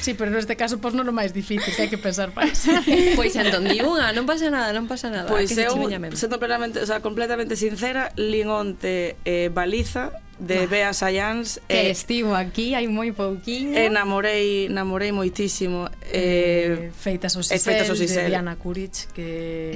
[0.00, 2.62] sí, pero neste caso, pois non é máis difícil, que hai que pensar máis.
[3.18, 5.28] Pois entón, di unha, non pasa nada, non pasa nada.
[5.28, 10.66] Pois eu, sendo plenamente, o sea, completamente sincera, lin onte eh, Baliza de ah.
[10.66, 16.90] Bea Sayans que eh, estivo aquí hai moi pouquiño e namorei namorei moitísimo eh, eh
[16.90, 18.26] feitas o Sisel, feitas o Sisel.
[18.26, 19.74] de Diana Kuric que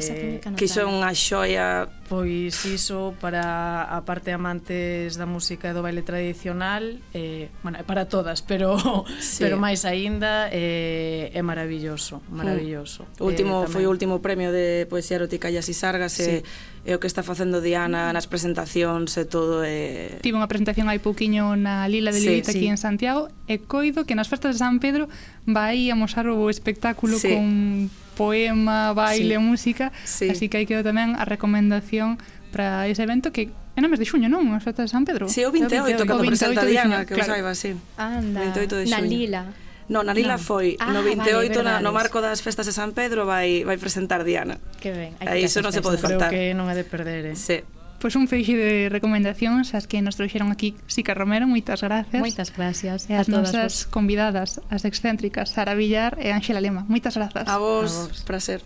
[0.57, 6.03] que son unha xoia pois iso para a parte amantes da música e do baile
[6.03, 8.81] tradicional eh, bueno, para todas pero
[9.23, 9.45] sí.
[9.45, 13.23] pero máis aínda eh, é maravilloso maravilloso mm.
[13.23, 16.43] último eh, foi o último premio de poesía erótica e así sargas sí.
[16.43, 20.17] e e o que está facendo Diana nas presentacións e todo é...
[20.25, 22.59] Tivo unha presentación hai pouquiño na Lila de Lilita sí, sí.
[22.65, 25.05] aquí en Santiago e coido que nas festas de San Pedro
[25.45, 27.29] vai a o espectáculo sí.
[27.29, 29.45] con poema, baile, sí.
[29.45, 30.33] música sí.
[30.33, 32.17] así que aí quedo tamén a recomendación
[32.49, 34.49] para ese evento que é no mes de xuño, non?
[34.57, 35.29] As festas de San Pedro?
[35.29, 37.31] Si, sí, o 28, o 28 cando presenta Diana, que claro.
[37.31, 37.79] o saiba, sí.
[37.95, 38.97] Anda, 28 de xuño.
[38.97, 39.43] na Lila.
[39.89, 40.45] Non, na Lila non.
[40.45, 41.65] foi ah, no 28 vale, verdades.
[41.65, 44.61] na, no marco das festas de San Pedro vai vai presentar Diana.
[44.81, 45.13] Que ben.
[45.25, 46.29] Aí iso non se pode faltar.
[46.29, 47.37] Creo que non é de perder, eh.
[47.37, 47.65] Sí.
[47.99, 52.23] Pois un feixe de recomendacións as que nos trouxeron aquí Sica Romero, moitas gracias.
[52.23, 53.11] Moitas gracias.
[53.11, 53.91] E as nosas vos.
[53.91, 56.87] convidadas, as excéntricas Sara Villar e Ángela Lema.
[56.87, 57.49] Moitas grazas.
[57.51, 58.23] A vos, a vos.
[58.23, 58.63] prazer.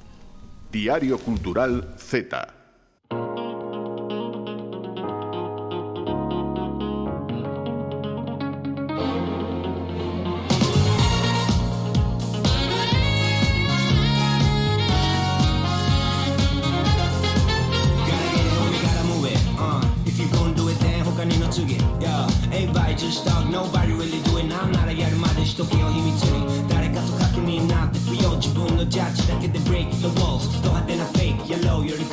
[0.69, 2.29] Diario Cultural Z.
[23.13, 32.05] everybody just talk, nobody really do it なんならやるまでしとけよ秘密に誰かと賭けになって不要自分のジャッジだけで break the walls ド派手な fake yellow より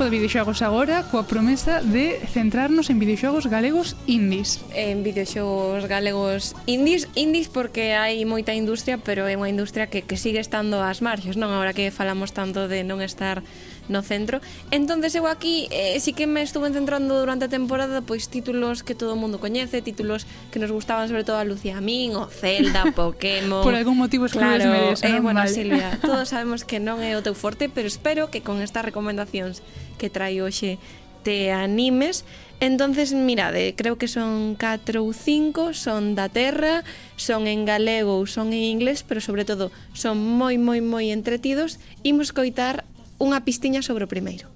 [0.00, 4.64] tempo de videoxogos agora coa promesa de centrarnos en videoxogos galegos indies.
[4.72, 10.16] En videoxogos galegos indies, indies porque hai moita industria, pero é unha industria que, que
[10.16, 11.52] sigue estando ás marxes, non?
[11.52, 13.44] Agora que falamos tanto de non estar
[13.90, 14.40] no centro.
[14.70, 18.94] Entonces eu aquí eh, sí que me estuve centrando durante a temporada pois títulos que
[18.94, 20.24] todo o mundo coñece, títulos
[20.54, 23.66] que nos gustaban sobre todo a Lucía a min, o Zelda, Pokémon.
[23.66, 25.46] Por algún motivo escribes claro, medias, eh, bueno.
[25.50, 29.60] Silvia, todos sabemos que non é o teu forte, pero espero que con estas recomendacións
[29.98, 30.78] que trai hoxe
[31.22, 32.24] te animes.
[32.60, 36.84] Entonces, mirade, eh, creo que son 4 ou 5, son da terra,
[37.16, 41.80] son en galego ou son en inglés, pero sobre todo son moi, moi, moi entretidos.
[42.04, 42.84] Imos coitar
[43.20, 44.48] unha pistiña sobre o primeiro.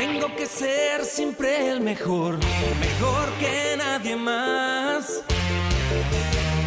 [0.00, 2.40] Tengo que ser siempre el mejor,
[2.80, 5.22] mejor que nadie más.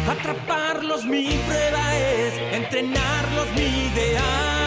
[0.06, 4.65] Atraparlos mi prueba es, entrenarlos mi ideal.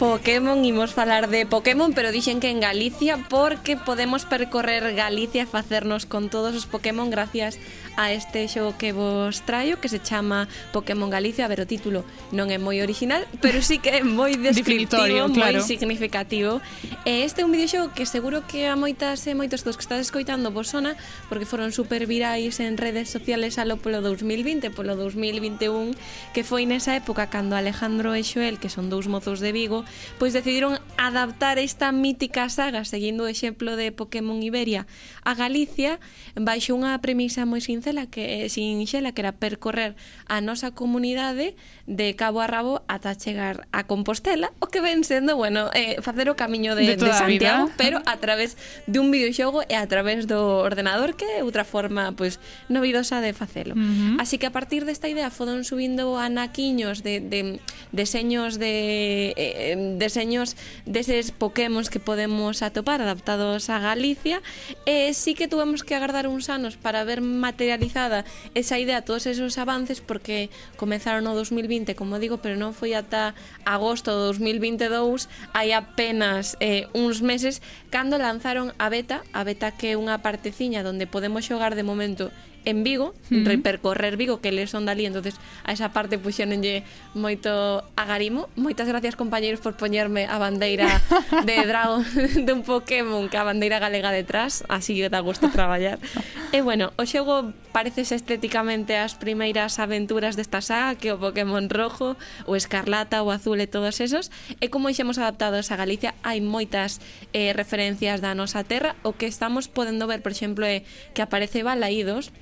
[0.00, 5.46] Pokémon, imos falar de Pokémon, pero dixen que en Galicia porque podemos percorrer Galicia e
[5.46, 7.60] facernos con todos os Pokémon gracias
[8.00, 12.00] a este xogo que vos traio que se chama Pokémon Galicia, a ver o título
[12.32, 15.60] non é moi original, pero sí que é moi descriptivo, claro.
[15.60, 16.64] moi significativo.
[17.04, 20.00] E este é un videoxogo que seguro que a moitas e moitos dos que estás
[20.00, 20.96] escoitando vos sona
[21.28, 25.92] porque foron super virais en redes sociales alo polo 2020, polo 2021,
[26.32, 29.84] que foi nesa época cando Alejandro e Xoel, que son dous mozos de Vigo,
[30.18, 34.86] pois decidiron adaptar esta mítica saga seguindo o exemplo de Pokémon Iberia
[35.24, 35.98] a Galicia
[36.36, 39.96] baixo unha premisa moi sinxela que sinxela que era percorrer
[40.30, 41.58] a nosa comunidade
[41.90, 46.30] de cabo a rabo ata chegar a Compostela, o que ven sendo, bueno, eh, facer
[46.30, 47.74] o camiño de, de, de Santiago, vida.
[47.74, 48.54] pero a través
[48.86, 52.38] dun videoxogo e a través do ordenador, que é outra forma pois
[52.70, 53.74] novidosa de facelo.
[53.74, 54.22] Uh -huh.
[54.22, 57.58] Así que a partir desta idea foron subindo anaquiños de, de
[57.90, 60.54] deseños de eh, deseños
[60.86, 64.42] deses Pokémon que podemos atopar adaptados a Galicia
[64.84, 69.56] e sí que tuvemos que agardar uns anos para ver materializada esa idea, todos esos
[69.56, 73.32] avances, porque porque comenzaron no 2020, como digo, pero non foi ata
[73.64, 79.96] agosto do 2022, hai apenas eh, uns meses, cando lanzaron a beta, a beta que
[79.96, 82.28] é unha parteciña donde podemos xogar de momento
[82.64, 83.44] en Vigo, uh -huh.
[83.44, 86.84] repercorrer Vigo, que les son dali, entonces a esa parte puxéronlle
[87.14, 88.48] moito agarimo.
[88.56, 91.00] Moitas gracias, compañeiros, por poñerme a bandeira
[91.46, 92.04] de Dragon
[92.46, 95.98] de un Pokémon, que a bandeira galega detrás, así que dá gusto traballar.
[96.56, 102.18] e bueno, o xogo pareces estéticamente as primeiras aventuras desta saga, que o Pokémon rojo,
[102.46, 106.98] o escarlata, o azul e todos esos, e como xemos adaptados a Galicia, hai moitas
[107.32, 110.82] eh, referencias da nosa terra, o que estamos podendo ver, por exemplo, é
[111.14, 112.34] que aparece Balaídos,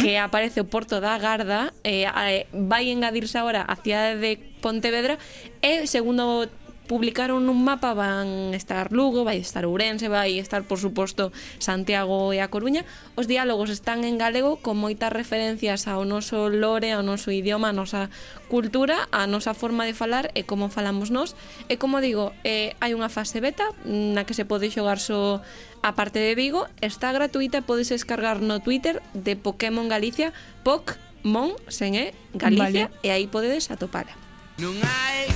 [0.00, 0.64] que aparece o
[1.00, 5.18] da Garda, eh, eh, vai engadirse agora a cidade de Pontevedra,
[5.62, 6.48] e segundo
[6.90, 11.30] publicaron un mapa, van estar Lugo, vai estar Ourense, vai estar, por suposto,
[11.62, 12.82] Santiago e a Coruña.
[13.14, 17.78] Os diálogos están en galego con moitas referencias ao noso lore, ao noso idioma, a
[17.78, 18.10] nosa
[18.50, 21.38] cultura, a nosa forma de falar e como falamos nós.
[21.70, 25.38] E como digo, eh, hai unha fase beta na que se pode xogar só
[25.86, 30.34] a parte de Vigo, está gratuita, podes descargar no Twitter de Pokémon Galicia,
[30.66, 33.06] Poc Mon sen E, Galicia, vale.
[33.06, 34.10] e aí podedes atopala.
[34.58, 35.30] Non hai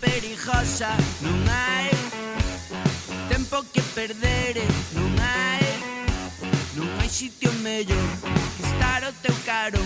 [0.00, 1.90] perigosa non hai.
[3.28, 4.56] Tempo que perder
[4.94, 5.66] non hai.
[6.76, 8.08] Non hai sitio mellor
[8.56, 9.80] que estar o teu caro.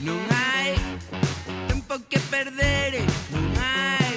[0.00, 0.74] Non hai.
[1.68, 3.02] Tempo que perder
[3.32, 4.14] non hai.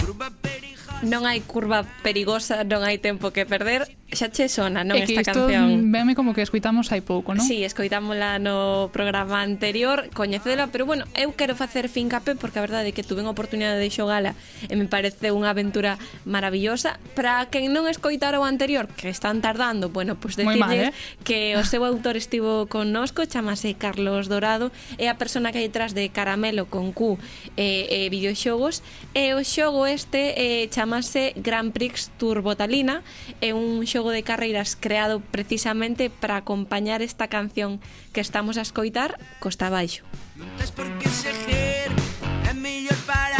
[0.00, 1.04] Curva perigosa.
[1.04, 4.03] Non hai curva perigosa, non hai tempo que perder.
[4.12, 5.90] Xa che sona, non, é que esta isto canción?
[5.90, 7.40] Veme como que escoitamos hai pouco, non?
[7.40, 12.64] Si, sí, escoitámola no programa anterior, coñecedela, pero bueno, eu quero facer fincape porque a
[12.64, 14.36] verdade é que tuve unha oportunidade de xogala
[14.68, 15.96] e me parece unha aventura
[16.28, 17.00] maravillosa.
[17.16, 20.92] Para quen non escoitara o anterior, que están tardando, bueno, pois pues decirles eh?
[21.24, 24.68] que o seu autor estivo connosco, chamase Carlos Dorado,
[25.00, 27.16] é a persona que hai detrás de Caramelo con Q
[27.56, 28.84] e, e videoxogos,
[29.16, 33.02] e o xogo este eh, chamase Grand Prix Turbotalina,
[33.40, 37.80] é un xogo xogo de carreiras creado precisamente para acompañar esta canción
[38.12, 40.04] que estamos a escoitar Costa Baixo.
[40.36, 41.08] Non tes por que
[42.44, 43.33] é mellor para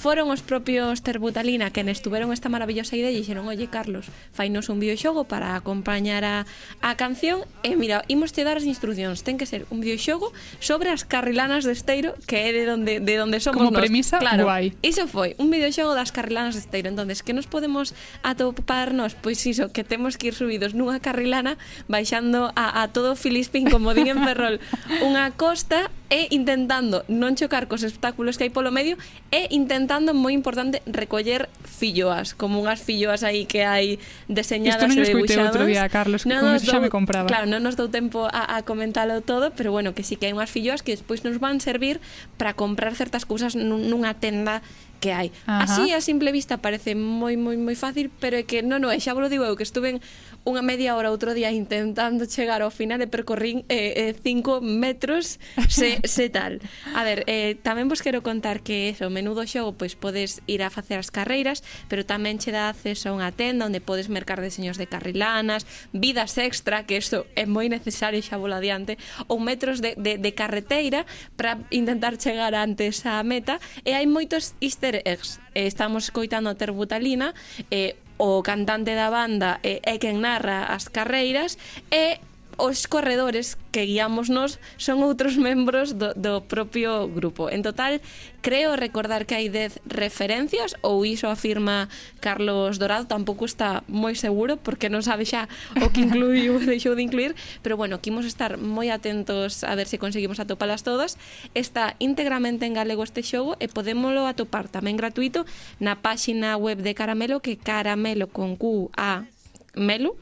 [0.00, 4.80] Foron os propios Terbutalina que estuveron esta maravillosa idea e dixeron, oye Carlos, fainos un
[4.80, 6.48] videoxogo para acompañar a,
[6.80, 10.88] a canción e mira, imos te dar as instruccións, ten que ser un videoxogo sobre
[10.88, 13.84] as carrilanas de Esteiro, que é de donde, de donde somos Como nos.
[13.84, 14.72] premisa, claro, guai.
[14.80, 16.88] Iso foi, un videoxogo das carrilanas de Esteiro.
[16.88, 17.92] Entonces, que nos podemos
[18.24, 19.20] atoparnos?
[19.20, 21.60] Pois iso, que temos que ir subidos nunha carrilana
[21.92, 24.64] baixando a, a todo Filispín, como din en Ferrol,
[25.04, 28.98] unha costa e intentando non chocar cos obstáculos que hai polo medio
[29.30, 35.54] e intentando, moi importante, recoller filloas, como unhas filloas aí que hai deseñadas e dibuixadas.
[35.54, 37.30] outro día, Carlos, non como xa me compraba.
[37.30, 40.34] Claro, non nos dou tempo a, a comentalo todo, pero bueno, que sí que hai
[40.34, 42.02] unhas filloas que despois nos van servir
[42.34, 44.66] para comprar certas cousas nunha tenda
[45.00, 45.32] que hai.
[45.48, 45.64] Ajá.
[45.64, 49.16] Así a simple vista parece moi moi moi fácil, pero é que non, non, xa
[49.16, 49.98] vos lo digo eu que estuve
[50.44, 55.36] unha media hora outro día intentando chegar ao final e percorrín eh, eh, cinco metros
[55.68, 56.64] se, se tal.
[56.96, 60.72] A ver, eh, tamén vos quero contar que eso, menudo xogo, pois podes ir a
[60.72, 61.60] facer as carreiras,
[61.92, 66.40] pero tamén che dá acceso a unha tenda onde podes mercar deseños de carrilanas, vidas
[66.40, 68.96] extra, que isto é moi necesario xa vola adiante,
[69.28, 71.04] ou metros de, de, de carreteira
[71.36, 74.56] para intentar chegar antes á meta, e hai moitos
[74.90, 77.34] ter ex, eh, estamos escoitando a Terbutalina,
[77.70, 81.56] e eh, o cantante da banda é, eh, é quen narra as carreiras
[81.88, 82.20] e
[82.56, 87.50] os corredores que guiamos nos son outros membros do, do propio grupo.
[87.50, 88.02] En total,
[88.42, 91.86] creo recordar que hai 10 referencias, ou iso afirma
[92.18, 95.46] Carlos Dorado, tampouco está moi seguro, porque non sabe xa
[95.78, 99.72] o que incluiu ou deixou de incluir, pero bueno, que imos estar moi atentos a
[99.78, 101.20] ver se conseguimos atopalas todas.
[101.54, 105.46] Está íntegramente en galego este xogo e podémolo atopar tamén gratuito
[105.78, 109.28] na páxina web de Caramelo, que caramelo con Q a
[109.74, 110.18] melu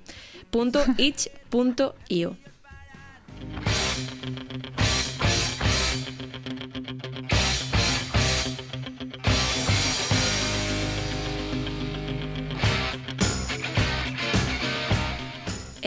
[0.50, 1.28] punto it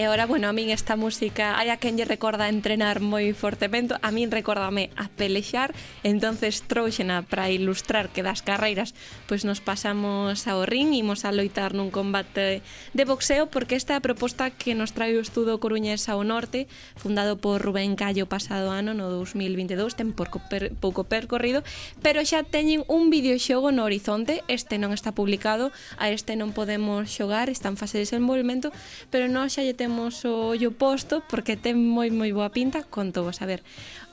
[0.01, 4.01] E ora, bueno, a min esta música hai a quen lle recorda entrenar moi fortemente,
[4.01, 8.97] a min recordame a pelexar, entonces trouxena para ilustrar que das carreiras
[9.29, 12.65] pois nos pasamos ao ring, imos a loitar nun combate
[12.97, 16.65] de boxeo, porque esta é a proposta que nos trae o estudo Coruñés ao Norte,
[16.97, 21.61] fundado por Rubén Callo pasado ano, no 2022, ten pouco, per, pouco percorrido,
[22.01, 25.69] pero xa teñen un videoxogo no horizonte, este non está publicado,
[26.01, 28.73] a este non podemos xogar, está en fase de desenvolvemento,
[29.13, 32.87] pero non xa lle temos temos o ollo posto porque ten moi moi boa pinta,
[32.87, 33.59] conto vos, a ver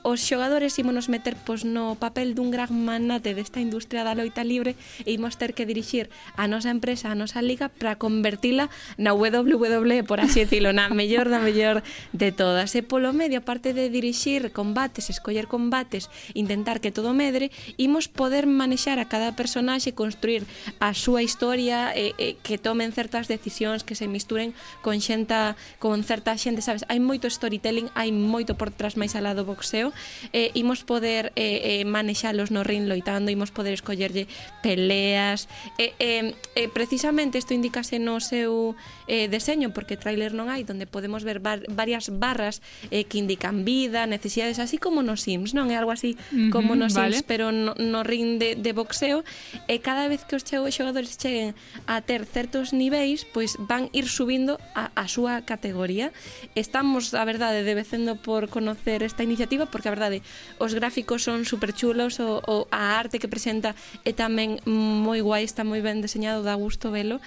[0.03, 4.79] os xogadores ímonos meter pois, no papel dun gran manate desta industria da loita libre
[5.03, 6.07] e imos ter que dirixir
[6.39, 11.27] a nosa empresa, a nosa liga para convertila na WWE, por así decirlo, na mellor
[11.27, 11.83] da mellor
[12.15, 12.71] de todas.
[12.75, 18.47] E polo medio, aparte de dirixir combates, escoller combates, intentar que todo medre, imos poder
[18.47, 20.47] manexar a cada personaxe, construir
[20.79, 26.03] a súa historia, e, e que tomen certas decisións, que se misturen con xenta con
[26.07, 26.87] certa xente, sabes?
[26.87, 29.88] Hai moito storytelling, hai moito por tras máis alá do boxeo
[30.33, 34.27] eh, imos poder eh, eh, manexalos no ring loitando, imos poder escollerlle
[34.61, 38.75] peleas, eh, eh, eh, precisamente isto indicase no seu
[39.07, 43.65] eh, deseño, porque trailer non hai, onde podemos ver bar, varias barras eh, que indican
[43.65, 45.69] vida, necesidades, así como nos Sims, non?
[45.69, 46.15] É algo así
[46.53, 47.19] como nos vale.
[47.19, 49.27] Sims, pero no, no ring de, de boxeo,
[49.67, 51.53] e eh, cada vez que os xogadores cheguen
[51.85, 56.11] a ter certos niveis, pois van ir subindo a, a súa categoría.
[56.55, 60.19] Estamos, a verdade, devecendo por conocer esta iniciativa, porque a verdade
[60.59, 65.47] os gráficos son super chulos o, o a arte que presenta é tamén moi guai,
[65.47, 67.23] está moi ben deseñado, dá gusto velo.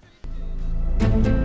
[1.00, 1.45] Música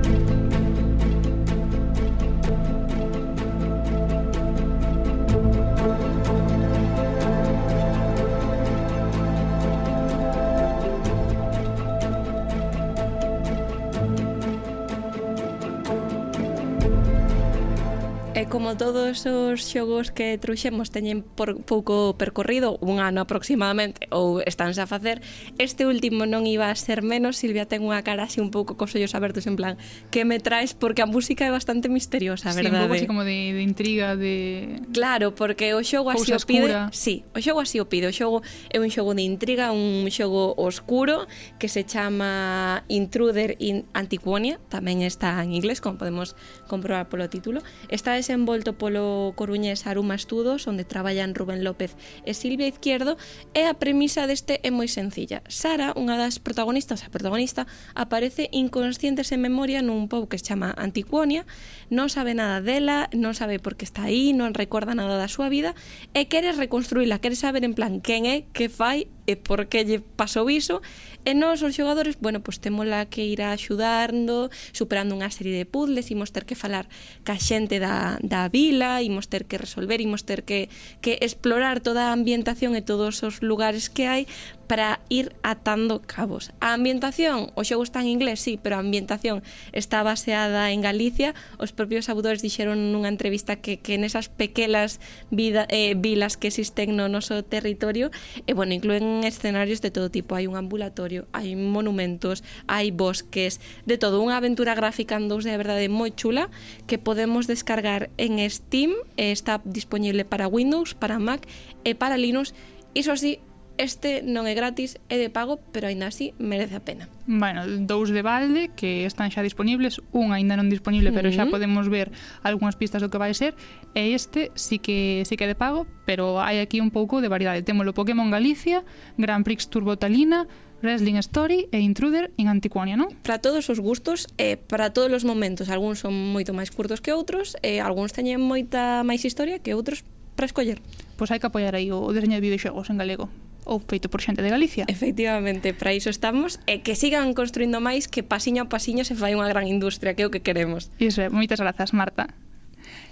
[18.41, 24.41] E como todos os xogos que truxemos teñen por pouco percorrido, un ano aproximadamente, ou
[24.41, 25.20] estánse a facer,
[25.61, 28.97] este último non iba a ser menos, Silvia ten unha cara así un pouco cos
[28.97, 29.76] ollos abertos en plan,
[30.09, 30.72] que me traes?
[30.72, 32.80] Porque a música é bastante misteriosa, sí, verdade?
[32.80, 34.88] Sí, un pouco así como de, de intriga, de...
[34.88, 36.72] Claro, porque o xogo así Cousa o pide...
[36.72, 36.88] Oscura.
[36.97, 38.41] Sí, o xogo así o pide, o xogo
[38.72, 41.28] é un xogo de intriga, un xogo oscuro
[41.61, 46.32] que se chama Intruder in Antiquonia, tamén está en inglés, como podemos
[46.72, 47.61] comprobar polo título.
[47.93, 53.18] Está ese desenvolto polo coruñés Aruma Estudos, onde traballan Rubén López e Silvia Izquierdo,
[53.58, 55.42] e a premisa deste é moi sencilla.
[55.50, 57.66] Sara, unha das protagonistas, a protagonista,
[57.98, 61.42] aparece inconsciente sen memoria nun pobo que se chama Anticuonia,
[61.90, 65.50] non sabe nada dela, non sabe por que está aí, non recorda nada da súa
[65.50, 65.74] vida,
[66.14, 70.02] e quere reconstruíla, quere saber en plan quen é, que fai e por que lle
[70.02, 70.82] pasou iso.
[71.22, 76.10] E nós os xogadores, bueno, pois temola que ir axudando, superando unha serie de puzzles,
[76.10, 76.90] imos ter que falar
[77.22, 80.66] ca xente da, da vila, imos ter que resolver, imos ter que,
[80.98, 84.26] que explorar toda a ambientación e todos os lugares que hai
[84.70, 86.52] para ir atando cabos.
[86.60, 89.42] A ambientación, o xogo está en inglés, sí, pero a ambientación
[89.74, 91.34] está baseada en Galicia.
[91.58, 95.02] Os propios autores dixeron nunha entrevista que, que nesas pequelas
[95.34, 98.14] vida, eh, vilas que existen no noso territorio,
[98.46, 100.38] e, bueno, incluen escenarios de todo tipo.
[100.38, 103.58] Hai un ambulatorio, hai monumentos, hai bosques,
[103.90, 104.22] de todo.
[104.22, 106.46] Unha aventura gráfica en dous de verdade moi chula
[106.86, 111.50] que podemos descargar en Steam, eh, está disponible para Windows, para Mac
[111.82, 112.54] e para Linux
[112.92, 113.38] Iso sí,
[113.80, 117.08] Este non é gratis, é de pago, pero aínda así merece a pena.
[117.24, 121.88] Bueno, dous de balde que están xa disponibles, un aínda non disponible, pero xa podemos
[121.88, 122.12] ver
[122.44, 123.56] algunhas pistas do que vai ser,
[123.96, 127.32] e este sí que sí que é de pago, pero hai aquí un pouco de
[127.32, 127.64] variedade.
[127.64, 128.84] Temos o Pokémon Galicia,
[129.16, 130.44] Grand Prix Turbo Talina,
[130.84, 133.16] Wrestling Story e Intruder en Antiquania, non?
[133.24, 135.72] Para todos os gustos e eh, para todos os momentos.
[135.72, 139.72] Algúns son moito máis curtos que outros e eh, algúns teñen moita máis historia que
[139.72, 140.04] outros
[140.36, 140.84] para escoller.
[141.16, 143.32] Pois hai que apoiar aí o deseño de videoxogos en galego
[143.64, 144.84] ou feito por xente de Galicia.
[144.88, 149.36] Efectivamente, para iso estamos e que sigan construindo máis que pasiño a pasiño se fai
[149.36, 150.88] unha gran industria, que é o que queremos.
[151.00, 152.32] Iso é, moitas grazas, Marta.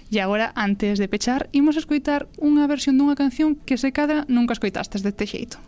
[0.09, 4.57] E agora, antes de pechar, imos escoitar unha versión dunha canción que se cadra nunca
[4.57, 5.61] escoitastes deste xeito.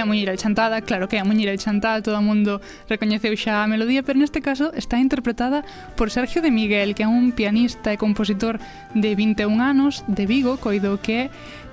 [0.00, 3.68] A muñeira chantada, claro que é a muñeira chantada, todo o mundo recoñeceu xa a
[3.68, 5.60] melodía, pero neste caso está interpretada
[5.92, 8.56] por Sergio de Miguel, que é un pianista e compositor
[8.96, 11.24] de 21 anos de Vigo, coido que é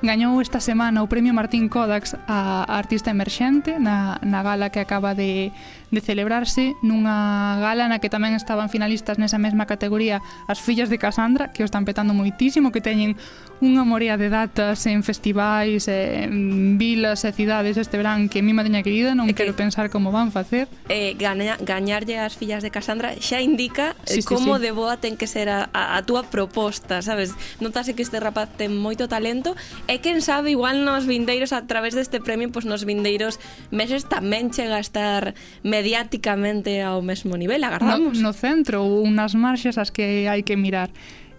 [0.04, 5.18] Gañou esta semana o Premio Martín Kodax a artista emerxente na, na gala que acaba
[5.18, 5.50] de,
[5.90, 11.02] de celebrarse nunha gala na que tamén estaban finalistas nesa mesma categoría as fillas de
[11.02, 13.18] Casandra que o están petando moitísimo que teñen
[13.58, 18.86] unha morea de datas en festivais en vilas e cidades este verán que mi madriña
[18.86, 23.42] querida non quero pensar como van facer eh, gaña, gañarlle as fillas de Casandra xa
[23.42, 24.70] indica eh, sí, sí, como sí.
[24.70, 28.54] de boa ten que ser a, a, a túa proposta sabes notase que este rapaz
[28.54, 29.58] ten moito talento
[29.88, 33.40] E quen sabe, igual nos vindeiros a través deste premio, pois nos vindeiros
[33.72, 35.32] meses tamén chega a estar
[35.64, 38.20] mediáticamente ao mesmo nivel, agardamos.
[38.20, 40.92] No, no centro ou nas marxas as que hai que mirar.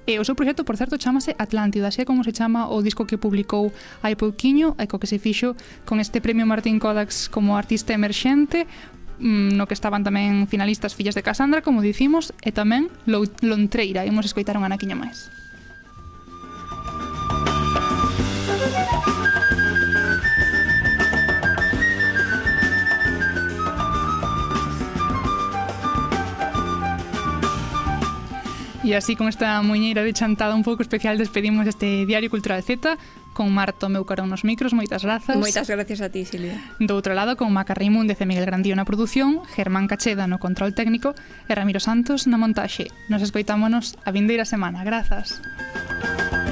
[0.08, 3.04] E o seu proxecto, por certo, chamase Atlántida, así é como se chama o disco
[3.04, 3.68] que publicou
[4.00, 5.52] hai pouquiño e co que se fixo
[5.84, 8.64] con este premio Martín Kodax como artista emerxente,
[9.20, 14.08] mm, no que estaban tamén finalistas Fillas de Casandra, como dicimos, e tamén Lontreira.
[14.08, 15.28] Imos escoitar unha naquiña máis.
[28.88, 32.96] E así con esta muñeira de chantada un pouco especial despedimos este Diario Cultural Z
[33.36, 35.36] con Marto Meu Carón nos micros, moitas grazas.
[35.36, 36.56] Moitas gracias a ti, Silvia.
[36.80, 40.72] Do outro lado con Maca Raimúndez e Miguel Grandío na produción, Germán Cacheda no control
[40.72, 42.88] técnico e Ramiro Santos na montaxe.
[43.12, 44.80] Nos escoitámonos a vindeira semana.
[44.88, 45.36] Grazas.
[45.36, 46.47] Grazas.